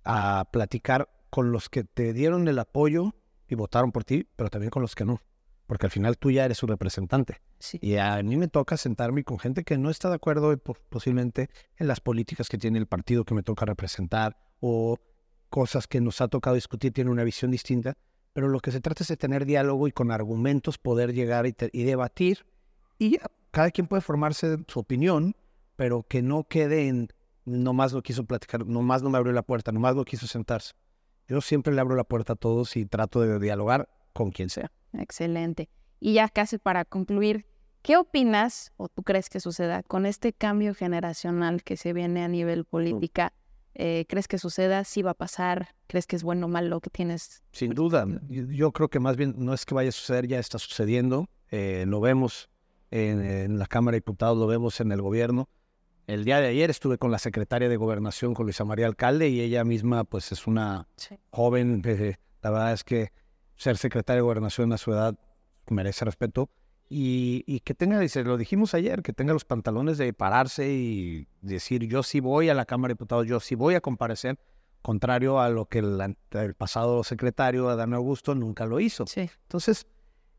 a 0.03 0.45
platicar 0.51 1.09
con 1.29 1.51
los 1.51 1.69
que 1.69 1.83
te 1.83 2.13
dieron 2.13 2.47
el 2.47 2.59
apoyo 2.59 3.13
y 3.47 3.55
votaron 3.55 3.91
por 3.91 4.03
ti, 4.03 4.27
pero 4.35 4.49
también 4.49 4.69
con 4.69 4.81
los 4.81 4.95
que 4.95 5.05
no 5.05 5.21
porque 5.67 5.85
al 5.85 5.91
final 5.91 6.17
tú 6.17 6.31
ya 6.31 6.45
eres 6.45 6.57
su 6.57 6.65
representante. 6.65 7.41
Y 7.81 7.97
a 7.97 8.23
mí 8.23 8.37
me 8.37 8.47
toca 8.47 8.77
sentarme 8.77 9.23
con 9.23 9.37
gente 9.37 9.63
que 9.63 9.77
no 9.77 9.89
está 9.89 10.09
de 10.09 10.15
acuerdo 10.15 10.57
posiblemente 10.89 11.49
en 11.75 11.87
las 11.87 11.99
políticas 11.99 12.47
que 12.47 12.57
tiene 12.57 12.79
el 12.79 12.87
partido 12.87 13.25
que 13.25 13.35
me 13.35 13.43
toca 13.43 13.65
representar 13.65 14.37
o 14.61 14.97
cosas 15.49 15.85
que 15.87 16.01
nos 16.01 16.21
ha 16.21 16.29
tocado 16.29 16.55
discutir, 16.55 16.93
tiene 16.93 17.11
una 17.11 17.23
visión 17.23 17.51
distinta, 17.51 17.97
pero 18.37 18.49
lo 18.49 18.59
que 18.59 18.69
se 18.69 18.81
trata 18.81 19.01
es 19.03 19.07
de 19.07 19.17
tener 19.17 19.47
diálogo 19.47 19.87
y 19.87 19.91
con 19.91 20.11
argumentos 20.11 20.77
poder 20.77 21.11
llegar 21.11 21.47
y, 21.47 21.83
debatir 21.83 22.45
y 22.99 23.17
cada 23.49 23.71
quien 23.71 23.87
puede 23.87 24.03
formarse 24.03 24.59
su 24.67 24.79
opinión, 24.79 25.35
pero 25.75 26.03
que 26.03 26.21
no 26.21 26.43
quede 26.43 26.87
en 26.87 27.07
nomás 27.45 27.93
lo 27.93 28.03
quiso 28.03 28.25
platicar, 28.25 28.63
nomás 28.63 29.01
no 29.01 29.09
me 29.09 29.17
abrió 29.17 29.33
la 29.33 29.41
puerta, 29.41 29.71
nomás 29.71 29.95
lo 29.95 30.05
quiso 30.05 30.27
sentarse. 30.27 30.75
Yo 31.27 31.41
siempre 31.41 31.73
le 31.73 31.81
abro 31.81 31.95
la 31.95 32.03
puerta 32.03 32.33
a 32.33 32.35
todos 32.35 32.77
y 32.77 32.85
trato 32.85 33.21
de 33.21 33.39
dialogar 33.39 33.89
con 34.13 34.29
quien 34.29 34.51
sea. 34.51 34.71
Excelente. 34.93 35.67
Y 35.99 36.13
ya 36.13 36.29
casi 36.29 36.59
para 36.59 36.85
concluir, 36.85 37.47
¿qué 37.81 37.97
opinas 37.97 38.71
o 38.77 38.87
tú 38.87 39.01
crees 39.01 39.31
que 39.31 39.39
suceda 39.39 39.81
con 39.81 40.05
este 40.05 40.31
cambio 40.31 40.75
generacional 40.75 41.63
que 41.63 41.75
se 41.75 41.91
viene 41.91 42.23
a 42.23 42.27
nivel 42.27 42.65
política? 42.65 43.33
Eh, 43.79 44.05
¿Crees 44.09 44.27
que 44.27 44.39
suceda? 44.39 44.83
¿Sí 44.83 45.03
va 45.03 45.11
a 45.11 45.13
pasar? 45.13 45.75
¿Crees 45.85 46.07
que 46.07 46.15
es 46.15 46.23
bueno 46.23 46.47
o 46.47 46.49
malo 46.49 46.67
lo 46.67 46.81
que 46.81 46.89
tienes? 46.89 47.43
Sin 47.51 47.75
duda. 47.75 48.07
Yo 48.27 48.71
creo 48.71 48.89
que 48.89 48.99
más 48.99 49.17
bien 49.17 49.35
no 49.37 49.53
es 49.53 49.65
que 49.65 49.75
vaya 49.75 49.89
a 49.89 49.91
suceder, 49.91 50.27
ya 50.27 50.39
está 50.39 50.57
sucediendo. 50.57 51.29
Eh, 51.51 51.85
lo 51.87 52.01
vemos 52.01 52.49
en, 52.89 53.59
la 53.59 53.67
Cámara 53.67 53.93
de 53.93 53.99
Diputados, 53.99 54.35
lo 54.35 54.47
vemos 54.47 54.79
en 54.79 54.91
el 54.91 55.03
gobierno. 55.03 55.47
El 56.07 56.25
día 56.25 56.41
de 56.41 56.47
ayer 56.47 56.71
estuve 56.71 56.97
con 56.97 57.11
la 57.11 57.19
secretaria 57.19 57.69
de 57.69 57.77
Gobernación, 57.77 58.33
con 58.33 58.47
Luisa 58.47 58.65
María 58.65 58.87
Alcalde, 58.87 59.29
y 59.29 59.41
ella 59.41 59.63
misma 59.63 60.05
pues 60.05 60.31
es 60.31 60.47
una 60.47 60.87
joven, 61.29 61.83
eh, 61.85 62.15
la 62.41 62.49
verdad 62.49 62.73
es 62.73 62.83
que 62.83 63.11
ser 63.57 63.77
secretario 63.77 64.23
de 64.23 64.25
gobernación 64.25 64.73
a 64.73 64.79
su 64.79 64.91
edad 64.91 65.15
merece 65.69 66.03
respeto 66.03 66.49
y, 66.89 67.59
que 67.61 67.73
tenga, 67.73 67.99
dice, 67.99 68.23
lo 68.23 68.37
dijimos 68.37 68.73
ayer, 68.73 69.01
que 69.01 69.11
tenga 69.11 69.33
los 69.33 69.43
pantalones 69.43 69.97
de 69.97 70.13
pararse 70.13 70.71
y 70.71 71.27
decir 71.41 71.85
yo 71.87 72.01
sí 72.01 72.19
voy 72.19 72.49
a 72.49 72.53
la 72.53 72.65
Cámara 72.65 72.89
de 72.89 72.93
Diputados, 72.93 73.27
yo 73.27 73.39
sí 73.39 73.55
voy 73.55 73.75
a 73.75 73.81
comparecer, 73.81 74.39
contrario 74.81 75.39
a 75.39 75.49
lo 75.49 75.65
que 75.65 75.79
el, 75.79 76.53
pasado 76.55 77.03
secretario, 77.03 77.69
Adán 77.69 77.93
Augusto, 77.93 78.35
nunca 78.35 78.65
lo 78.65 78.79
hizo. 78.79 79.05
Entonces, 79.15 79.87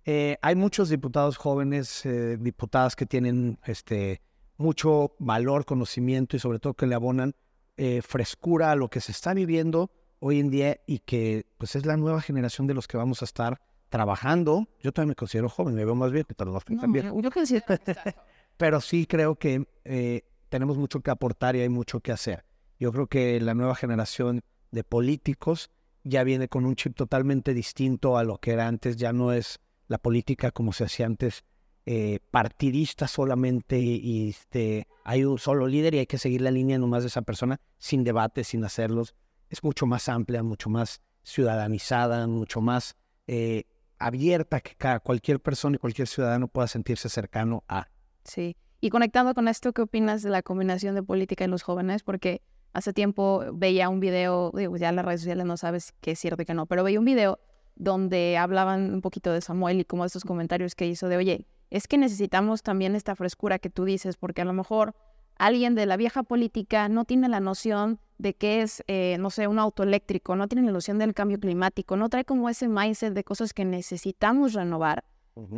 eh, 0.07 0.39
hay 0.41 0.55
muchos 0.55 0.89
diputados 0.89 1.37
jóvenes, 1.37 2.07
eh, 2.07 2.39
diputadas 2.39 2.97
que 2.97 3.05
tienen 3.05 3.59
este, 3.67 4.23
mucho 4.57 5.15
valor, 5.19 5.67
conocimiento 5.67 6.37
y 6.37 6.39
sobre 6.39 6.59
todo 6.61 6.73
que 6.75 6.87
le 6.87 6.95
abonan 6.95 7.35
eh, 7.77 8.01
frescura 8.01 8.73
a 8.73 8.77
lo 8.77 8.89
que 8.89 9.01
se 9.01 9.13
está 9.13 9.35
viviendo 9.35 9.91
hoy 10.21 10.41
en 10.41 10.51
día 10.51 10.81
y 10.87 11.01
que 11.01 11.47
pues 11.59 11.77
es 11.77 11.87
la 11.87 11.97
nueva 11.97 12.21
generación 12.23 12.67
de 12.67 12.75
los 12.75 12.89
que 12.89 12.97
vamos 12.97 13.23
a 13.23 13.25
estar 13.25 13.61
trabajando. 13.89 14.69
Yo 14.83 14.93
también 14.93 15.11
me 15.11 15.15
considero 15.15 15.49
joven, 15.49 15.75
me 15.75 15.85
veo 15.85 15.95
más 15.95 16.13
bien, 16.13 16.27
pero 16.37 16.53
no, 16.53 16.61
también. 16.61 17.07
Yo 17.23 17.31
creo 17.31 17.45
que 17.45 17.63
pero 18.57 18.81
sí 18.81 19.07
creo 19.07 19.37
que 19.37 19.67
eh, 19.85 20.23
tenemos 20.49 20.77
mucho 20.77 21.01
que 21.01 21.11
aportar 21.11 21.57
y 21.57 21.61
hay 21.61 21.69
mucho 21.69 22.01
que 22.01 22.13
hacer. 22.13 22.45
Yo 22.79 22.93
creo 22.93 23.07
que 23.07 23.41
la 23.41 23.55
nueva 23.55 23.75
generación 23.75 24.43
de 24.71 24.85
políticos 24.85 25.71
ya 26.05 26.23
viene 26.25 26.49
con 26.49 26.65
un 26.65 26.77
chip 26.77 26.95
totalmente 26.95 27.55
distinto 27.55 28.17
a 28.17 28.25
lo 28.25 28.39
que 28.39 28.53
era 28.53 28.67
antes, 28.67 28.97
ya 28.97 29.13
no 29.13 29.33
es 29.33 29.61
la 29.89 29.99
política 29.99 30.51
como 30.51 30.73
se 30.73 30.85
hacía 30.85 31.07
antes 31.07 31.45
eh, 31.87 32.21
partidista 32.31 33.09
solamente 33.09 33.79
y 33.79 34.29
este, 34.29 34.87
hay 35.05 35.25
un 35.25 35.39
solo 35.39 35.67
líder 35.67 35.95
y 35.95 35.99
hay 36.01 36.07
que 36.07 36.19
seguir 36.19 36.43
la 36.43 36.51
línea 36.51 36.79
nomás 36.79 37.03
de 37.03 37.09
esa 37.09 37.23
persona 37.23 37.61
sin 37.79 38.05
debate, 38.05 38.45
sin 38.45 38.63
hacerlos. 38.65 39.15
Es 39.49 39.65
mucho 39.65 39.87
más 39.87 40.09
amplia, 40.09 40.43
mucho 40.43 40.69
más 40.69 41.01
ciudadanizada, 41.23 42.27
mucho 42.27 42.61
más 42.61 42.97
eh, 43.27 43.65
abierta 43.99 44.61
que 44.61 44.77
cualquier 45.03 45.41
persona 45.41 45.77
y 45.77 45.79
cualquier 45.79 46.09
ciudadano 46.09 46.49
pueda 46.49 46.67
sentirse 46.67 47.09
cercano 47.09 47.65
a. 47.69 47.89
Sí. 48.25 48.57
Y 48.81 48.91
conectando 48.91 49.35
con 49.35 49.49
esto, 49.49 49.73
¿qué 49.73 49.83
opinas 49.83 50.23
de 50.23 50.31
la 50.31 50.43
combinación 50.43 50.95
de 50.95 51.03
política 51.03 51.45
y 51.45 51.49
los 51.49 51.63
jóvenes? 51.63 52.03
Porque 52.03 52.43
hace 52.73 52.93
tiempo 52.93 53.45
veía 53.53 53.89
un 53.89 54.01
video, 54.01 54.53
digo, 54.55 54.77
ya 54.77 54.91
en 54.91 54.97
las 54.97 55.05
redes 55.05 55.23
sociales 55.23 55.47
no 55.47 55.57
sabes 55.57 55.95
qué 56.01 56.13
es 56.13 56.19
cierto 56.19 56.43
y 56.43 56.45
qué 56.45 56.55
no, 56.55 56.67
pero 56.67 56.85
veía 56.85 56.99
un 56.99 57.05
video 57.05 57.41
donde 57.75 58.37
hablaban 58.37 58.93
un 58.95 59.01
poquito 59.01 59.33
de 59.33 59.41
Samuel 59.41 59.81
y 59.81 59.85
como 59.85 60.05
estos 60.05 60.25
comentarios 60.25 60.75
que 60.75 60.87
hizo 60.87 61.09
de, 61.09 61.17
oye, 61.17 61.47
es 61.71 61.87
que 61.87 61.99
necesitamos 61.99 62.63
también 62.63 62.95
esta 62.95 63.15
frescura 63.15 63.59
que 63.59 63.71
tú 63.71 63.85
dices, 63.85 64.17
porque 64.17 64.43
a 64.43 64.45
lo 64.45 64.53
mejor 64.53 64.95
alguien 65.39 65.75
de 65.75 65.87
la 65.87 65.97
vieja 65.97 66.23
política 66.23 66.89
no 66.89 67.05
tiene 67.05 67.29
la 67.29 67.41
noción 67.41 67.99
de 68.19 68.35
qué 68.35 68.63
es, 68.63 68.83
eh, 68.89 69.17
no 69.21 69.31
sé, 69.31 69.47
un 69.47 69.59
auto 69.59 69.85
eléctrico, 69.85 70.35
no 70.35 70.49
tiene 70.49 70.67
la 70.67 70.73
noción 70.73 70.99
del 70.99 71.15
cambio 71.15 71.39
climático, 71.39 71.97
no 71.97 72.09
trae 72.09 72.25
como 72.25 72.49
ese 72.49 72.69
mindset 72.69 73.15
de 73.15 73.23
cosas 73.25 73.53
que 73.55 73.65
necesitamos 73.65 74.53
renovar. 74.55 75.05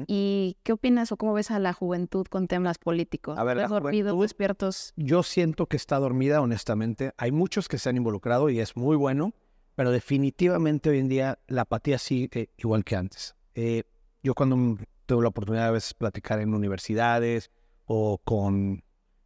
¿Y 0.06 0.58
qué 0.62 0.74
opinas 0.74 1.10
o 1.10 1.16
cómo 1.16 1.32
ves 1.32 1.50
a 1.50 1.58
la 1.58 1.72
juventud 1.72 2.26
con 2.26 2.48
temas 2.48 2.76
políticos? 2.76 3.38
A 3.38 3.44
ver, 3.44 3.56
la 3.56 3.66
dormidos, 3.66 4.12
juventud- 4.12 4.22
despiertos? 4.22 4.92
Yo 4.96 5.22
siento 5.22 5.64
que 5.64 5.78
está 5.78 5.98
dormida, 5.98 6.42
honestamente. 6.42 7.12
Hay 7.16 7.32
muchos 7.32 7.66
que 7.66 7.78
se 7.78 7.88
han 7.88 7.96
involucrado 7.96 8.50
y 8.50 8.60
es 8.60 8.76
muy 8.76 8.94
bueno, 8.96 9.32
pero 9.76 9.90
definitivamente 9.90 10.90
hoy 10.90 10.98
en 10.98 11.08
día 11.08 11.38
la 11.46 11.62
apatía 11.62 11.96
sigue 11.96 12.50
igual 12.58 12.84
que 12.84 12.96
antes. 12.96 13.34
Eh, 13.54 13.84
yo 14.22 14.34
cuando 14.34 14.76
tuve 15.06 15.22
la 15.22 15.28
oportunidad 15.28 15.62
de 15.64 15.68
a 15.70 15.72
veces 15.72 15.94
platicar 15.94 16.40
en 16.40 16.52
universidades 16.52 17.50
o 17.86 18.18
con 18.22 18.82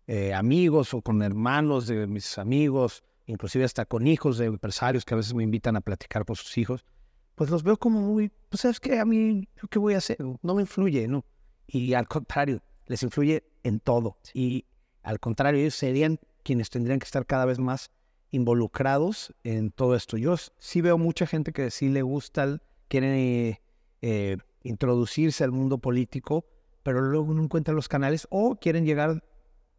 eh, 0.07 0.35
amigos 0.35 0.95
o 0.95 1.03
con 1.03 1.23
hermanos 1.23 1.87
de 1.87 2.07
mis 2.07 2.39
amigos, 2.39 3.03
inclusive 3.27 3.65
hasta 3.65 3.85
con 3.85 4.07
hijos 4.07 4.39
de 4.39 4.47
empresarios 4.47 5.05
que 5.05 5.15
a 5.15 5.17
veces 5.17 5.35
me 5.35 5.43
invitan 5.43 5.77
a 5.77 5.81
platicar 5.81 6.25
por 6.25 6.37
sus 6.37 6.57
hijos, 6.59 6.85
pues 7.35 7.51
los 7.51 7.63
veo 7.63 7.77
como 7.77 8.01
muy, 8.01 8.31
pues 8.49 8.61
sabes 8.61 8.81
que 8.81 8.99
a 8.99 9.05
mí, 9.05 9.49
¿yo 9.61 9.69
¿qué 9.69 9.79
voy 9.79 9.95
a 9.95 9.99
hacer? 9.99 10.19
No 10.43 10.55
me 10.55 10.63
influye, 10.63 11.09
¿no? 11.09 11.25
Y 11.67 11.95
al 11.95 12.07
contrario, 12.07 12.63
les 12.87 13.03
influye 13.03 13.45
en 13.63 13.81
todo. 13.81 14.19
Y 14.33 14.67
al 15.03 15.19
contrario, 15.21 15.61
ellos 15.61 15.75
serían 15.75 16.21
quienes 16.43 16.71
tendrían 16.71 16.99
que 16.99 17.05
estar 17.05 17.27
cada 17.27 17.45
vez 17.45 17.59
más 17.59 17.91
involucrados 18.31 19.35
en 19.43 19.71
todo 19.71 19.95
esto. 19.95 20.17
Yo 20.17 20.37
sí 20.59 20.81
veo 20.81 20.99
mucha 20.99 21.27
gente 21.27 21.53
que 21.53 21.71
sí 21.71 21.89
le 21.89 22.03
gusta, 22.03 22.61
quiere 22.89 23.63
eh, 24.03 24.37
introducirse 24.63 25.45
al 25.45 25.53
mundo 25.53 25.79
político, 25.79 26.45
pero 26.83 27.01
luego 27.01 27.33
no 27.33 27.43
encuentran 27.43 27.77
los 27.77 27.89
canales 27.89 28.27
o 28.31 28.57
quieren 28.57 28.85
llegar 28.85 29.25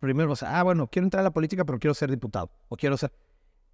primero, 0.06 0.32
o 0.32 0.36
sea, 0.36 0.60
ah, 0.60 0.64
bueno, 0.64 0.88
quiero 0.88 1.06
entrar 1.06 1.22
a 1.22 1.24
la 1.26 1.34
política, 1.34 1.66
pero 1.66 1.80
quiero 1.80 1.94
ser 1.94 2.10
diputado 2.10 2.52
o 2.70 2.78
quiero 2.78 2.98
ser... 2.98 3.12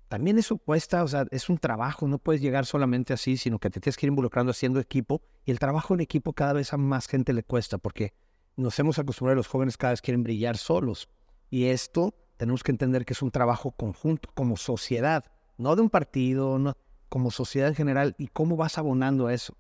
También 0.07 0.37
eso 0.37 0.57
cuesta, 0.57 1.03
o 1.03 1.07
sea, 1.07 1.25
es 1.31 1.47
un 1.47 1.57
trabajo, 1.57 2.07
no 2.07 2.17
puedes 2.17 2.41
llegar 2.41 2.65
solamente 2.65 3.13
así, 3.13 3.37
sino 3.37 3.59
que 3.59 3.69
te 3.69 3.79
tienes 3.79 3.95
que 3.95 4.05
ir 4.05 4.09
involucrando 4.09 4.51
haciendo 4.51 4.79
equipo 4.79 5.21
y 5.45 5.51
el 5.51 5.59
trabajo 5.59 5.93
en 5.93 6.01
equipo 6.01 6.33
cada 6.33 6.53
vez 6.53 6.73
a 6.73 6.77
más 6.77 7.07
gente 7.07 7.31
le 7.31 7.43
cuesta 7.43 7.77
porque 7.77 8.13
nos 8.57 8.77
hemos 8.79 8.99
acostumbrado, 8.99 9.35
los 9.35 9.47
jóvenes 9.47 9.77
cada 9.77 9.93
vez 9.93 10.01
quieren 10.01 10.23
brillar 10.23 10.57
solos 10.57 11.07
y 11.49 11.65
esto 11.65 12.13
tenemos 12.35 12.63
que 12.63 12.71
entender 12.71 13.05
que 13.05 13.13
es 13.13 13.21
un 13.21 13.31
trabajo 13.31 13.71
conjunto 13.71 14.29
como 14.33 14.57
sociedad, 14.57 15.25
no 15.57 15.75
de 15.75 15.81
un 15.81 15.89
partido, 15.89 16.59
no, 16.59 16.75
como 17.07 17.29
sociedad 17.29 17.69
en 17.69 17.75
general 17.75 18.15
y 18.17 18.27
cómo 18.27 18.55
vas 18.55 18.77
abonando 18.77 19.27
a 19.27 19.33
eso. 19.33 19.55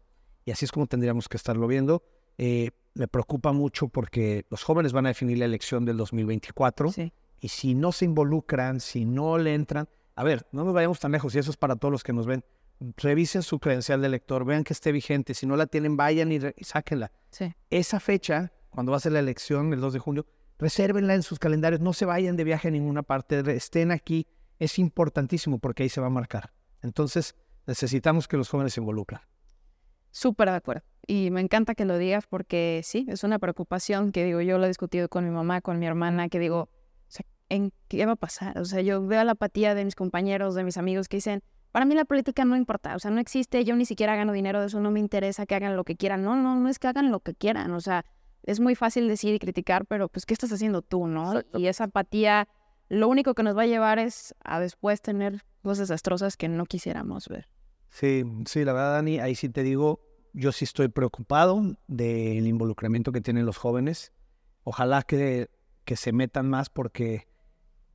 Y 0.45 0.51
así 0.51 0.65
es 0.65 0.71
como 0.71 0.87
tendríamos 0.87 1.29
que 1.29 1.37
estarlo 1.37 1.67
viendo. 1.67 2.03
Eh, 2.37 2.71
me 2.93 3.07
preocupa 3.07 3.51
mucho 3.53 3.87
porque 3.87 4.45
los 4.49 4.63
jóvenes 4.63 4.93
van 4.93 5.05
a 5.05 5.09
definir 5.09 5.37
la 5.37 5.45
elección 5.45 5.85
del 5.85 5.97
2024 5.97 6.91
Sí. 6.91 7.13
y 7.39 7.47
si 7.49 7.73
no 7.75 7.91
se 7.91 8.05
involucran, 8.05 8.79
si 8.79 9.05
no 9.05 9.37
le 9.37 9.53
entran, 9.53 9.87
a 10.15 10.23
ver, 10.23 10.45
no 10.51 10.63
nos 10.63 10.73
vayamos 10.73 10.99
tan 10.99 11.11
lejos 11.13 11.33
y 11.35 11.39
eso 11.39 11.51
es 11.51 11.57
para 11.57 11.75
todos 11.75 11.91
los 11.91 12.03
que 12.03 12.13
nos 12.13 12.25
ven. 12.27 12.43
Revisen 12.97 13.43
su 13.43 13.59
credencial 13.59 14.01
de 14.01 14.07
elector, 14.07 14.43
vean 14.43 14.63
que 14.63 14.73
esté 14.73 14.91
vigente, 14.91 15.33
si 15.33 15.45
no 15.45 15.55
la 15.55 15.67
tienen, 15.67 15.95
vayan 15.97 16.31
y, 16.31 16.35
y 16.55 16.63
sáquenla. 16.63 17.11
Sí. 17.29 17.53
Esa 17.69 17.99
fecha, 17.99 18.51
cuando 18.69 18.91
va 18.91 18.97
a 18.97 19.01
ser 19.01 19.11
la 19.13 19.19
elección, 19.19 19.71
el 19.71 19.79
2 19.79 19.93
de 19.93 19.99
junio, 19.99 20.25
resérvenla 20.57 21.15
en 21.15 21.23
sus 21.23 21.39
calendarios, 21.39 21.79
no 21.81 21.93
se 21.93 22.05
vayan 22.05 22.35
de 22.35 22.43
viaje 22.43 22.67
a 22.67 22.71
ninguna 22.71 23.03
parte, 23.03 23.39
estén 23.55 23.91
aquí, 23.91 24.27
es 24.59 24.79
importantísimo 24.79 25.59
porque 25.59 25.83
ahí 25.83 25.89
se 25.89 26.01
va 26.01 26.07
a 26.07 26.11
marcar. 26.11 26.51
Entonces, 26.81 27.35
necesitamos 27.67 28.27
que 28.27 28.37
los 28.37 28.49
jóvenes 28.49 28.73
se 28.73 28.79
involucren. 28.81 29.21
Súper 30.11 30.49
de 30.49 30.55
acuerdo. 30.55 30.83
Y 31.07 31.31
me 31.31 31.41
encanta 31.41 31.75
que 31.75 31.85
lo 31.85 31.97
digas 31.97 32.25
porque 32.27 32.81
sí, 32.83 33.05
es 33.09 33.23
una 33.23 33.39
preocupación 33.39 34.11
que 34.11 34.23
digo, 34.25 34.41
yo 34.41 34.57
lo 34.57 34.65
he 34.65 34.67
discutido 34.67 35.09
con 35.09 35.25
mi 35.25 35.31
mamá, 35.31 35.61
con 35.61 35.79
mi 35.79 35.87
hermana, 35.87 36.29
que 36.29 36.39
digo, 36.39 36.61
o 36.61 36.69
sea, 37.07 37.25
¿en 37.49 37.73
qué 37.87 38.05
va 38.05 38.13
a 38.13 38.17
pasar? 38.17 38.57
O 38.59 38.65
sea, 38.65 38.81
yo 38.81 39.05
veo 39.05 39.23
la 39.23 39.33
apatía 39.33 39.73
de 39.73 39.83
mis 39.83 39.95
compañeros, 39.95 40.55
de 40.55 40.63
mis 40.63 40.77
amigos 40.77 41.07
que 41.07 41.17
dicen, 41.17 41.41
para 41.71 41.85
mí 41.85 41.95
la 41.95 42.05
política 42.05 42.45
no 42.45 42.55
importa, 42.55 42.95
o 42.95 42.99
sea, 42.99 43.11
no 43.11 43.19
existe, 43.19 43.63
yo 43.63 43.75
ni 43.75 43.85
siquiera 43.85 44.15
gano 44.15 44.33
dinero 44.33 44.59
de 44.59 44.67
eso, 44.67 44.79
no 44.79 44.91
me 44.91 44.99
interesa 44.99 45.45
que 45.45 45.55
hagan 45.55 45.75
lo 45.75 45.85
que 45.85 45.95
quieran. 45.95 46.23
No, 46.23 46.35
no, 46.35 46.55
no 46.55 46.69
es 46.69 46.79
que 46.79 46.87
hagan 46.87 47.11
lo 47.11 47.21
que 47.21 47.33
quieran, 47.33 47.71
o 47.71 47.81
sea, 47.81 48.05
es 48.43 48.59
muy 48.59 48.75
fácil 48.75 49.07
decir 49.07 49.33
y 49.33 49.39
criticar, 49.39 49.85
pero 49.85 50.09
pues, 50.09 50.25
¿qué 50.25 50.33
estás 50.33 50.51
haciendo 50.51 50.81
tú, 50.81 51.07
no? 51.07 51.31
Exacto. 51.31 51.59
Y 51.59 51.67
esa 51.67 51.85
apatía, 51.85 52.47
lo 52.89 53.07
único 53.07 53.33
que 53.33 53.43
nos 53.43 53.57
va 53.57 53.63
a 53.63 53.67
llevar 53.67 53.99
es 53.99 54.35
a 54.43 54.59
después 54.59 55.01
tener 55.01 55.43
cosas 55.63 55.87
desastrosas 55.87 56.37
que 56.37 56.49
no 56.49 56.65
quisiéramos 56.65 57.27
ver. 57.27 57.47
Sí, 57.91 58.23
sí, 58.45 58.63
la 58.63 58.73
verdad, 58.73 58.93
Dani, 58.93 59.19
ahí 59.19 59.35
sí 59.35 59.49
te 59.49 59.63
digo, 59.63 59.99
yo 60.33 60.51
sí 60.53 60.63
estoy 60.65 60.87
preocupado 60.87 61.61
del 61.87 62.47
involucramiento 62.47 63.11
que 63.11 63.19
tienen 63.21 63.45
los 63.45 63.57
jóvenes. 63.57 64.13
Ojalá 64.63 65.03
que, 65.03 65.49
que 65.83 65.97
se 65.97 66.13
metan 66.13 66.49
más 66.49 66.69
porque 66.69 67.27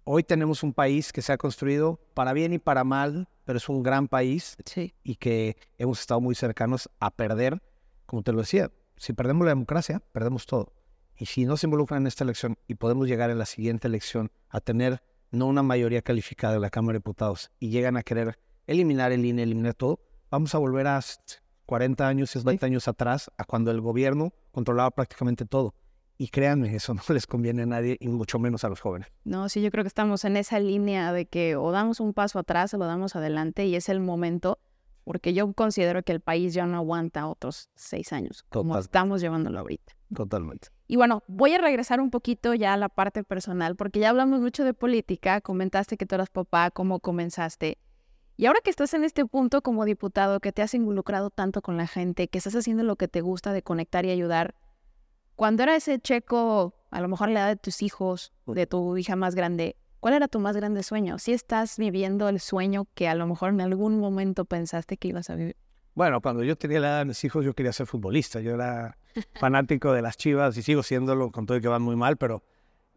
hoy 0.04 0.22
tenemos 0.22 0.62
un 0.62 0.74
país 0.74 1.12
que 1.12 1.22
se 1.22 1.32
ha 1.32 1.38
construido 1.38 1.98
para 2.12 2.34
bien 2.34 2.52
y 2.52 2.58
para 2.58 2.84
mal, 2.84 3.28
pero 3.44 3.56
es 3.56 3.68
un 3.70 3.82
gran 3.82 4.06
país 4.06 4.56
Sí. 4.66 4.94
y 5.02 5.16
que 5.16 5.56
hemos 5.78 6.00
estado 6.00 6.20
muy 6.20 6.34
cercanos 6.34 6.90
a 7.00 7.10
perder, 7.10 7.62
como 8.04 8.22
te 8.22 8.32
lo 8.32 8.40
decía, 8.40 8.70
si 8.96 9.14
perdemos 9.14 9.44
la 9.46 9.50
democracia, 9.52 10.02
perdemos 10.12 10.46
todo. 10.46 10.74
Y 11.18 11.26
si 11.26 11.46
no 11.46 11.56
se 11.56 11.66
involucran 11.66 12.02
en 12.02 12.08
esta 12.08 12.24
elección 12.24 12.58
y 12.66 12.74
podemos 12.74 13.08
llegar 13.08 13.30
en 13.30 13.38
la 13.38 13.46
siguiente 13.46 13.88
elección 13.88 14.30
a 14.50 14.60
tener 14.60 15.02
no 15.30 15.46
una 15.46 15.62
mayoría 15.62 16.02
calificada 16.02 16.54
de 16.54 16.60
la 16.60 16.68
Cámara 16.70 16.94
de 16.94 16.98
Diputados 16.98 17.50
y 17.58 17.70
llegan 17.70 17.96
a 17.96 18.02
querer 18.02 18.38
eliminar 18.66 19.12
el 19.12 19.24
INE, 19.24 19.42
eliminar 19.42 19.74
todo, 19.74 20.00
vamos 20.30 20.54
a 20.54 20.58
volver 20.58 20.86
a 20.86 21.00
40 21.66 22.06
años, 22.06 22.30
50 22.30 22.66
años 22.66 22.88
atrás, 22.88 23.30
a 23.36 23.44
cuando 23.44 23.70
el 23.70 23.80
gobierno 23.80 24.32
controlaba 24.52 24.90
prácticamente 24.90 25.44
todo. 25.44 25.74
Y 26.18 26.28
créanme, 26.28 26.74
eso 26.74 26.94
no 26.94 27.02
les 27.08 27.26
conviene 27.26 27.62
a 27.62 27.66
nadie 27.66 27.96
y 28.00 28.08
mucho 28.08 28.38
menos 28.38 28.64
a 28.64 28.68
los 28.68 28.80
jóvenes. 28.80 29.08
No, 29.24 29.48
sí, 29.48 29.60
yo 29.60 29.70
creo 29.70 29.84
que 29.84 29.88
estamos 29.88 30.24
en 30.24 30.36
esa 30.36 30.58
línea 30.58 31.12
de 31.12 31.26
que 31.26 31.56
o 31.56 31.70
damos 31.72 32.00
un 32.00 32.14
paso 32.14 32.38
atrás 32.38 32.72
o 32.74 32.78
lo 32.78 32.86
damos 32.86 33.16
adelante 33.16 33.66
y 33.66 33.76
es 33.76 33.88
el 33.88 34.00
momento, 34.00 34.58
porque 35.04 35.34
yo 35.34 35.52
considero 35.52 36.02
que 36.02 36.12
el 36.12 36.20
país 36.20 36.54
ya 36.54 36.66
no 36.66 36.78
aguanta 36.78 37.26
otros 37.26 37.70
seis 37.74 38.12
años, 38.12 38.44
como 38.48 38.78
estamos 38.78 39.20
llevándolo 39.20 39.58
ahorita. 39.60 39.94
Totalmente. 40.14 40.68
Y 40.88 40.96
bueno, 40.96 41.22
voy 41.26 41.52
a 41.54 41.58
regresar 41.58 42.00
un 42.00 42.10
poquito 42.10 42.54
ya 42.54 42.72
a 42.72 42.76
la 42.76 42.88
parte 42.88 43.24
personal, 43.24 43.76
porque 43.76 43.98
ya 43.98 44.10
hablamos 44.10 44.40
mucho 44.40 44.64
de 44.64 44.72
política, 44.72 45.40
comentaste 45.40 45.96
que 45.96 46.06
tú 46.06 46.14
eras 46.14 46.30
papá, 46.30 46.70
cómo 46.70 47.00
comenzaste. 47.00 47.78
Y 48.36 48.46
ahora 48.46 48.60
que 48.62 48.70
estás 48.70 48.92
en 48.92 49.02
este 49.02 49.24
punto 49.24 49.62
como 49.62 49.84
diputado, 49.86 50.40
que 50.40 50.52
te 50.52 50.60
has 50.60 50.74
involucrado 50.74 51.30
tanto 51.30 51.62
con 51.62 51.76
la 51.78 51.86
gente, 51.86 52.28
que 52.28 52.38
estás 52.38 52.54
haciendo 52.54 52.82
lo 52.82 52.96
que 52.96 53.08
te 53.08 53.22
gusta 53.22 53.52
de 53.52 53.62
conectar 53.62 54.04
y 54.04 54.10
ayudar, 54.10 54.54
cuando 55.36 55.62
era 55.62 55.74
ese 55.74 55.98
checo, 55.98 56.74
a 56.90 57.00
lo 57.00 57.08
mejor 57.08 57.30
la 57.30 57.40
edad 57.40 57.48
de 57.48 57.56
tus 57.56 57.82
hijos, 57.82 58.32
de 58.46 58.66
tu 58.66 58.96
hija 58.98 59.16
más 59.16 59.34
grande, 59.34 59.76
¿cuál 60.00 60.14
era 60.14 60.28
tu 60.28 60.38
más 60.38 60.56
grande 60.56 60.82
sueño? 60.82 61.18
Si 61.18 61.32
estás 61.32 61.78
viviendo 61.78 62.28
el 62.28 62.40
sueño 62.40 62.86
que 62.94 63.08
a 63.08 63.14
lo 63.14 63.26
mejor 63.26 63.50
en 63.50 63.62
algún 63.62 64.00
momento 64.00 64.44
pensaste 64.44 64.98
que 64.98 65.08
ibas 65.08 65.30
a 65.30 65.34
vivir. 65.34 65.56
Bueno, 65.94 66.20
cuando 66.20 66.42
yo 66.42 66.56
tenía 66.56 66.80
la 66.80 66.88
edad 66.88 66.98
de 67.00 67.04
mis 67.06 67.24
hijos, 67.24 67.42
yo 67.42 67.54
quería 67.54 67.72
ser 67.72 67.86
futbolista. 67.86 68.40
Yo 68.40 68.54
era 68.54 68.98
fanático 69.40 69.92
de 69.92 70.02
las 70.02 70.18
chivas 70.18 70.56
y 70.58 70.62
sigo 70.62 70.82
siéndolo 70.82 71.30
con 71.32 71.46
todo 71.46 71.58
que 71.58 71.68
van 71.68 71.80
muy 71.80 71.96
mal, 71.96 72.18
pero 72.18 72.42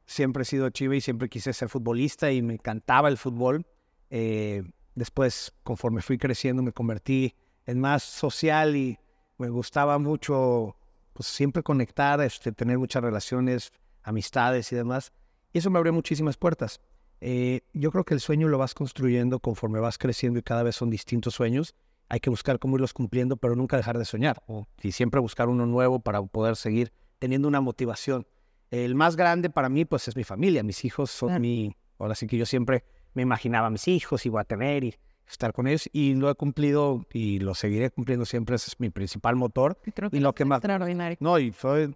siempre 0.06 0.44
he 0.44 0.46
sido 0.46 0.70
chiva 0.70 0.98
y 0.98 1.02
siempre 1.02 1.30
quise 1.30 1.54
ser 1.54 1.70
futbolista 1.70 2.30
y 2.30 2.42
me 2.42 2.56
encantaba 2.56 3.08
el 3.08 3.18
fútbol. 3.18 3.66
Eh, 4.10 4.64
después, 4.96 5.54
conforme 5.64 6.02
fui 6.02 6.18
creciendo, 6.18 6.64
me 6.64 6.72
convertí 6.72 7.36
en 7.66 7.80
más 7.80 8.04
social 8.04 8.76
y 8.76 8.98
me 9.38 9.50
gustaba 9.50 9.98
mucho, 10.00 10.76
pues 11.14 11.28
siempre 11.28 11.64
conectar, 11.64 12.20
este, 12.22 12.52
tener 12.52 12.78
muchas 12.78 13.04
relaciones, 13.04 13.72
amistades 14.04 14.72
y 14.72 14.76
demás. 14.76 15.12
Y 15.54 15.60
eso 15.60 15.70
me 15.70 15.78
abrió 15.78 15.94
muchísimas 15.94 16.38
puertas. 16.38 16.82
Eh, 17.22 17.62
yo 17.74 17.92
creo 17.92 18.04
que 18.06 18.14
el 18.14 18.20
sueño 18.20 18.48
lo 18.48 18.58
vas 18.58 18.74
construyendo 18.74 19.40
conforme 19.40 19.80
vas 19.80 19.98
creciendo 19.98 20.40
y 20.40 20.44
cada 20.44 20.64
vez 20.64 20.76
son 20.76 20.90
distintos 20.90 21.34
sueños 21.36 21.76
hay 22.10 22.20
que 22.20 22.30
buscar 22.30 22.60
cómo 22.60 22.76
irlos 22.76 22.92
cumpliendo, 22.92 23.38
pero 23.38 23.56
nunca 23.56 23.78
dejar 23.78 23.98
de 23.98 24.06
soñar. 24.06 24.44
Y 24.82 24.92
siempre 24.92 25.22
buscar 25.22 25.48
uno 25.48 25.66
nuevo 25.68 26.00
para 26.00 26.22
poder 26.24 26.56
seguir 26.56 26.92
teniendo 27.20 27.48
una 27.48 27.62
motivación. 27.62 28.28
El 28.72 28.96
más 28.96 29.16
grande 29.16 29.50
para 29.50 29.70
mí, 29.70 29.86
pues, 29.86 30.08
es 30.08 30.16
mi 30.16 30.24
familia. 30.24 30.64
Mis 30.64 30.84
hijos 30.86 31.12
son 31.12 31.30
Claro. 31.30 31.42
mi... 31.42 31.76
Ahora 32.00 32.16
sí 32.16 32.28
que 32.28 32.38
yo 32.38 32.46
siempre 32.46 32.84
me 33.14 33.22
imaginaba 33.24 33.68
a 33.68 33.70
mis 33.70 33.88
hijos 33.88 34.26
y 34.26 34.30
voy 34.30 34.42
a 34.42 34.44
tener 34.46 34.84
y 34.84 34.96
estar 35.30 35.54
con 35.54 35.68
ellos. 35.68 35.90
Y 35.94 36.16
lo 36.16 36.30
he 36.30 36.36
cumplido 36.36 37.06
y 37.14 37.40
lo 37.40 37.54
seguiré 37.56 37.90
cumpliendo 37.92 38.26
siempre. 38.26 38.56
Ese 38.56 38.70
es 38.72 38.80
mi 38.80 38.90
principal 38.90 39.36
motor. 39.36 39.80
Creo 39.96 40.10
Y 40.12 40.20
lo 40.20 40.34
que 40.34 40.46
más- 40.46 40.58
extraordinario. 40.58 41.18
No, 41.20 41.38
y 41.40 41.52
soy... 41.54 41.96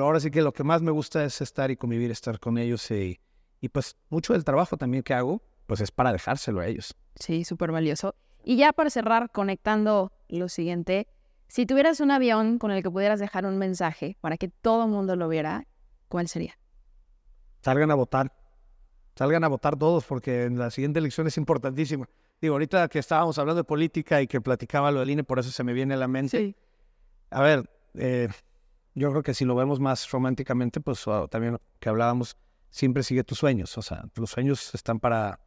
ahora 0.00 0.20
sí 0.20 0.30
que 0.30 0.42
lo 0.42 0.52
que 0.52 0.64
más 0.64 0.82
me 0.82 0.90
gusta 0.90 1.24
es 1.24 1.40
estar 1.40 1.70
y 1.70 1.76
convivir, 1.76 2.10
estar 2.10 2.38
con 2.40 2.58
ellos 2.58 2.90
y, 2.90 3.20
y 3.60 3.68
pues 3.68 3.96
mucho 4.10 4.32
del 4.32 4.44
trabajo 4.44 4.76
también 4.76 5.02
que 5.02 5.14
hago, 5.14 5.42
pues 5.66 5.80
es 5.80 5.90
para 5.90 6.12
dejárselo 6.12 6.60
a 6.60 6.66
ellos. 6.66 6.94
Sí, 7.16 7.44
súper 7.44 7.72
valioso. 7.72 8.14
Y 8.44 8.56
ya 8.56 8.72
para 8.72 8.90
cerrar, 8.90 9.30
conectando 9.32 10.12
lo 10.28 10.48
siguiente, 10.48 11.08
si 11.48 11.66
tuvieras 11.66 12.00
un 12.00 12.10
avión 12.10 12.58
con 12.58 12.70
el 12.70 12.82
que 12.82 12.90
pudieras 12.90 13.18
dejar 13.20 13.44
un 13.46 13.58
mensaje 13.58 14.16
para 14.20 14.36
que 14.36 14.48
todo 14.48 14.84
el 14.84 14.90
mundo 14.90 15.16
lo 15.16 15.28
viera, 15.28 15.66
¿cuál 16.08 16.28
sería? 16.28 16.58
Salgan 17.62 17.90
a 17.90 17.94
votar. 17.96 18.32
Salgan 19.16 19.44
a 19.44 19.48
votar 19.48 19.76
todos 19.76 20.04
porque 20.04 20.44
en 20.44 20.58
la 20.58 20.70
siguiente 20.70 20.98
elección 20.98 21.26
es 21.26 21.38
importantísima. 21.38 22.06
Digo, 22.40 22.54
ahorita 22.54 22.86
que 22.88 22.98
estábamos 22.98 23.38
hablando 23.38 23.62
de 23.62 23.64
política 23.64 24.20
y 24.20 24.26
que 24.26 24.42
platicaba 24.42 24.90
lo 24.90 25.00
del 25.00 25.10
INE, 25.10 25.24
por 25.24 25.38
eso 25.38 25.50
se 25.50 25.64
me 25.64 25.72
viene 25.72 25.94
a 25.94 25.96
la 25.96 26.06
mente. 26.06 26.38
Sí. 26.38 26.56
A 27.30 27.40
ver, 27.40 27.70
eh, 27.94 28.28
yo 28.94 29.10
creo 29.10 29.22
que 29.22 29.32
si 29.32 29.46
lo 29.46 29.54
vemos 29.54 29.80
más 29.80 30.10
románticamente, 30.10 30.80
pues 30.80 31.04
también 31.30 31.58
que 31.80 31.88
hablábamos, 31.88 32.36
siempre 32.68 33.02
sigue 33.02 33.24
tus 33.24 33.38
sueños. 33.38 33.76
O 33.78 33.82
sea, 33.82 34.04
los 34.16 34.30
sueños 34.30 34.74
están 34.74 35.00
para 35.00 35.40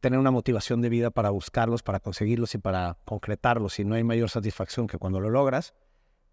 tener 0.00 0.18
una 0.18 0.30
motivación 0.30 0.82
de 0.82 0.90
vida 0.90 1.10
para 1.10 1.30
buscarlos, 1.30 1.82
para 1.82 2.00
conseguirlos 2.00 2.54
y 2.54 2.58
para 2.58 2.98
concretarlos. 3.06 3.78
Y 3.78 3.86
no 3.86 3.94
hay 3.94 4.04
mayor 4.04 4.28
satisfacción 4.28 4.86
que 4.86 4.98
cuando 4.98 5.20
lo 5.20 5.30
logras. 5.30 5.72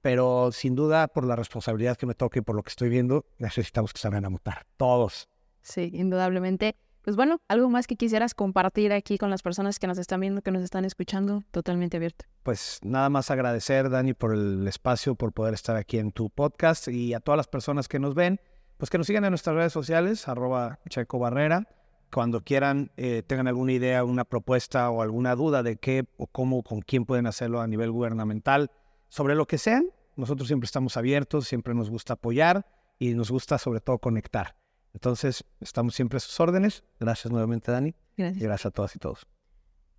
Pero 0.02 0.52
sin 0.52 0.76
duda, 0.76 1.08
por 1.08 1.26
la 1.26 1.38
responsabilidad 1.38 1.96
que 1.96 2.08
me 2.08 2.16
toque 2.16 2.40
y 2.40 2.42
por 2.42 2.56
lo 2.58 2.64
que 2.64 2.70
estoy 2.70 2.90
viendo, 2.90 3.26
necesitamos 3.38 3.94
que 3.94 4.00
salgan 4.00 4.26
a 4.26 4.30
votar. 4.30 4.66
Todos. 4.76 5.30
Sí, 5.62 5.92
indudablemente. 5.94 6.76
Pues 7.04 7.16
bueno, 7.16 7.40
algo 7.48 7.68
más 7.70 7.88
que 7.88 7.96
quisieras 7.96 8.36
compartir 8.36 8.94
aquí 8.94 9.18
con 9.18 9.32
las 9.32 9.42
personas 9.42 9.80
que 9.80 9.88
nos 9.88 9.98
están 9.98 10.20
viendo, 10.20 10.44
que 10.44 10.52
nos 10.52 10.62
están 10.62 10.86
escuchando, 10.86 11.44
totalmente 11.50 11.98
abierto. 11.98 12.26
Pues 12.44 12.80
nada 12.84 13.10
más 13.10 13.32
agradecer, 13.32 13.90
Dani, 13.90 14.14
por 14.14 14.36
el 14.36 14.68
espacio, 14.68 15.16
por 15.16 15.34
poder 15.34 15.56
estar 15.56 15.76
aquí 15.76 15.98
en 15.98 16.12
tu 16.12 16.30
podcast 16.30 16.88
y 16.88 17.16
a 17.16 17.20
todas 17.20 17.38
las 17.38 17.48
personas 17.48 17.88
que 17.88 17.98
nos 17.98 18.14
ven, 18.14 18.40
pues 18.78 18.92
que 18.92 19.00
nos 19.00 19.08
sigan 19.08 19.26
en 19.26 19.32
nuestras 19.32 19.56
redes 19.56 19.74
sociales, 19.74 20.28
arroba 20.28 20.80
Checo 20.90 21.18
Barrera. 21.18 21.68
Cuando 22.12 22.42
quieran, 22.42 22.92
eh, 22.98 23.24
tengan 23.26 23.48
alguna 23.48 23.72
idea, 23.72 24.04
una 24.04 24.26
propuesta 24.26 24.90
o 24.92 25.02
alguna 25.02 25.36
duda 25.36 25.64
de 25.64 25.78
qué 25.78 26.06
o 26.18 26.28
cómo, 26.28 26.62
con 26.62 26.82
quién 26.82 27.06
pueden 27.06 27.26
hacerlo 27.26 27.62
a 27.62 27.68
nivel 27.68 27.90
gubernamental, 27.90 28.70
sobre 29.10 29.34
lo 29.34 29.48
que 29.48 29.58
sean, 29.58 29.86
nosotros 30.16 30.48
siempre 30.48 30.66
estamos 30.66 30.98
abiertos, 30.98 31.48
siempre 31.48 31.74
nos 31.74 31.90
gusta 31.90 32.14
apoyar 32.14 32.66
y 33.00 33.14
nos 33.14 33.32
gusta 33.32 33.58
sobre 33.58 33.80
todo 33.80 33.98
conectar. 33.98 34.61
Entonces, 34.94 35.44
estamos 35.60 35.96
siempre 35.96 36.18
a 36.18 36.20
sus 36.20 36.40
órdenes. 36.40 36.84
Gracias 37.00 37.32
nuevamente, 37.32 37.72
Dani. 37.72 37.96
Gracias. 38.18 38.42
Y 38.42 38.46
gracias 38.46 38.66
a 38.66 38.72
todas 38.72 38.96
y 38.96 39.00
todos. 39.00 39.28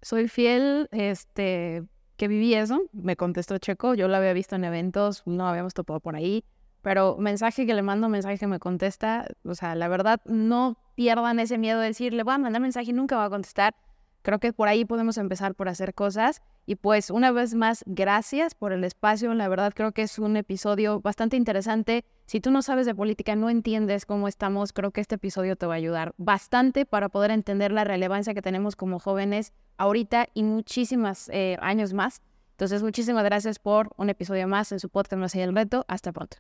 Soy 0.02 0.28
fiel, 0.28 0.88
este, 0.90 1.84
que 2.16 2.28
viví 2.28 2.54
eso, 2.54 2.82
me 2.92 3.16
contestó 3.16 3.58
Checo, 3.58 3.94
yo 3.94 4.08
lo 4.08 4.16
había 4.16 4.32
visto 4.32 4.56
en 4.56 4.64
eventos, 4.64 5.22
no 5.26 5.46
habíamos 5.48 5.74
topado 5.74 6.00
por 6.00 6.16
ahí, 6.16 6.44
pero 6.82 7.16
mensaje 7.18 7.66
que 7.66 7.74
le 7.74 7.82
mando, 7.82 8.08
mensaje 8.08 8.38
que 8.38 8.46
me 8.46 8.58
contesta, 8.58 9.26
o 9.44 9.54
sea, 9.54 9.74
la 9.74 9.88
verdad, 9.88 10.20
no 10.24 10.76
pierdan 10.94 11.38
ese 11.38 11.58
miedo 11.58 11.80
de 11.80 11.86
decir, 11.86 12.12
le 12.12 12.22
voy 12.22 12.34
a 12.34 12.38
mandar 12.38 12.60
mensaje 12.60 12.90
y 12.90 12.92
nunca 12.92 13.16
va 13.16 13.26
a 13.26 13.30
contestar. 13.30 13.74
Creo 14.22 14.38
que 14.38 14.52
por 14.52 14.68
ahí 14.68 14.84
podemos 14.84 15.18
empezar 15.18 15.54
por 15.54 15.68
hacer 15.68 15.94
cosas. 15.94 16.42
Y 16.64 16.76
pues 16.76 17.10
una 17.10 17.32
vez 17.32 17.54
más, 17.54 17.82
gracias 17.86 18.54
por 18.54 18.72
el 18.72 18.84
espacio. 18.84 19.34
La 19.34 19.48
verdad 19.48 19.72
creo 19.74 19.92
que 19.92 20.02
es 20.02 20.18
un 20.18 20.36
episodio 20.36 21.00
bastante 21.00 21.36
interesante. 21.36 22.04
Si 22.26 22.40
tú 22.40 22.50
no 22.50 22.62
sabes 22.62 22.86
de 22.86 22.94
política, 22.94 23.34
no 23.34 23.50
entiendes 23.50 24.06
cómo 24.06 24.28
estamos, 24.28 24.72
creo 24.72 24.92
que 24.92 25.00
este 25.00 25.16
episodio 25.16 25.56
te 25.56 25.66
va 25.66 25.74
a 25.74 25.76
ayudar 25.76 26.14
bastante 26.16 26.86
para 26.86 27.08
poder 27.08 27.32
entender 27.32 27.72
la 27.72 27.84
relevancia 27.84 28.32
que 28.32 28.42
tenemos 28.42 28.76
como 28.76 29.00
jóvenes 29.00 29.52
ahorita 29.76 30.28
y 30.32 30.44
muchísimos 30.44 31.28
eh, 31.30 31.56
años 31.60 31.92
más. 31.92 32.22
Entonces, 32.52 32.82
muchísimas 32.82 33.24
gracias 33.24 33.58
por 33.58 33.90
un 33.96 34.08
episodio 34.08 34.46
más 34.46 34.70
en 34.70 34.78
su 34.78 34.88
podcast 34.88 35.18
Más 35.18 35.34
allá 35.34 35.46
del 35.46 35.54
reto. 35.54 35.84
Hasta 35.88 36.12
pronto. 36.12 36.36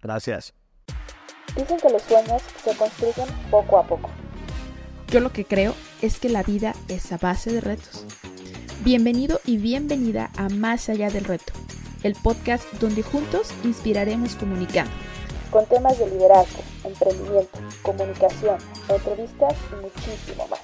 Gracias. 0.00 0.54
Dicen 1.54 1.78
que 1.78 1.90
los 1.90 2.02
sueños 2.02 2.42
se 2.64 2.76
construyen 2.76 3.26
poco 3.50 3.78
a 3.78 3.86
poco. 3.86 4.08
Yo 5.10 5.18
lo 5.18 5.32
que 5.32 5.44
creo 5.44 5.74
es 6.02 6.20
que 6.20 6.28
la 6.28 6.44
vida 6.44 6.72
es 6.86 7.10
a 7.10 7.18
base 7.18 7.52
de 7.52 7.60
retos. 7.60 8.04
Bienvenido 8.84 9.40
y 9.44 9.56
bienvenida 9.56 10.30
a 10.36 10.48
Más 10.48 10.88
allá 10.88 11.10
del 11.10 11.24
reto, 11.24 11.52
el 12.04 12.14
podcast 12.14 12.64
donde 12.74 13.02
juntos 13.02 13.48
inspiraremos 13.64 14.36
comunicando. 14.36 14.92
Con 15.50 15.66
temas 15.66 15.98
de 15.98 16.08
liderazgo, 16.10 16.62
emprendimiento, 16.84 17.58
comunicación, 17.82 18.56
entrevistas 18.88 19.54
y 19.72 19.82
muchísimo 19.82 20.46
más. 20.46 20.60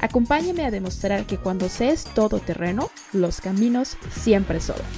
Acompáñame 0.00 0.64
a 0.64 0.70
demostrar 0.70 1.26
que 1.26 1.36
cuando 1.36 1.68
se 1.68 1.90
es 1.90 2.04
todo 2.04 2.38
terreno, 2.38 2.88
los 3.12 3.42
caminos 3.42 3.98
siempre 4.10 4.60
sobran. 4.60 4.88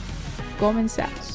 Comenzamos. 0.60 1.31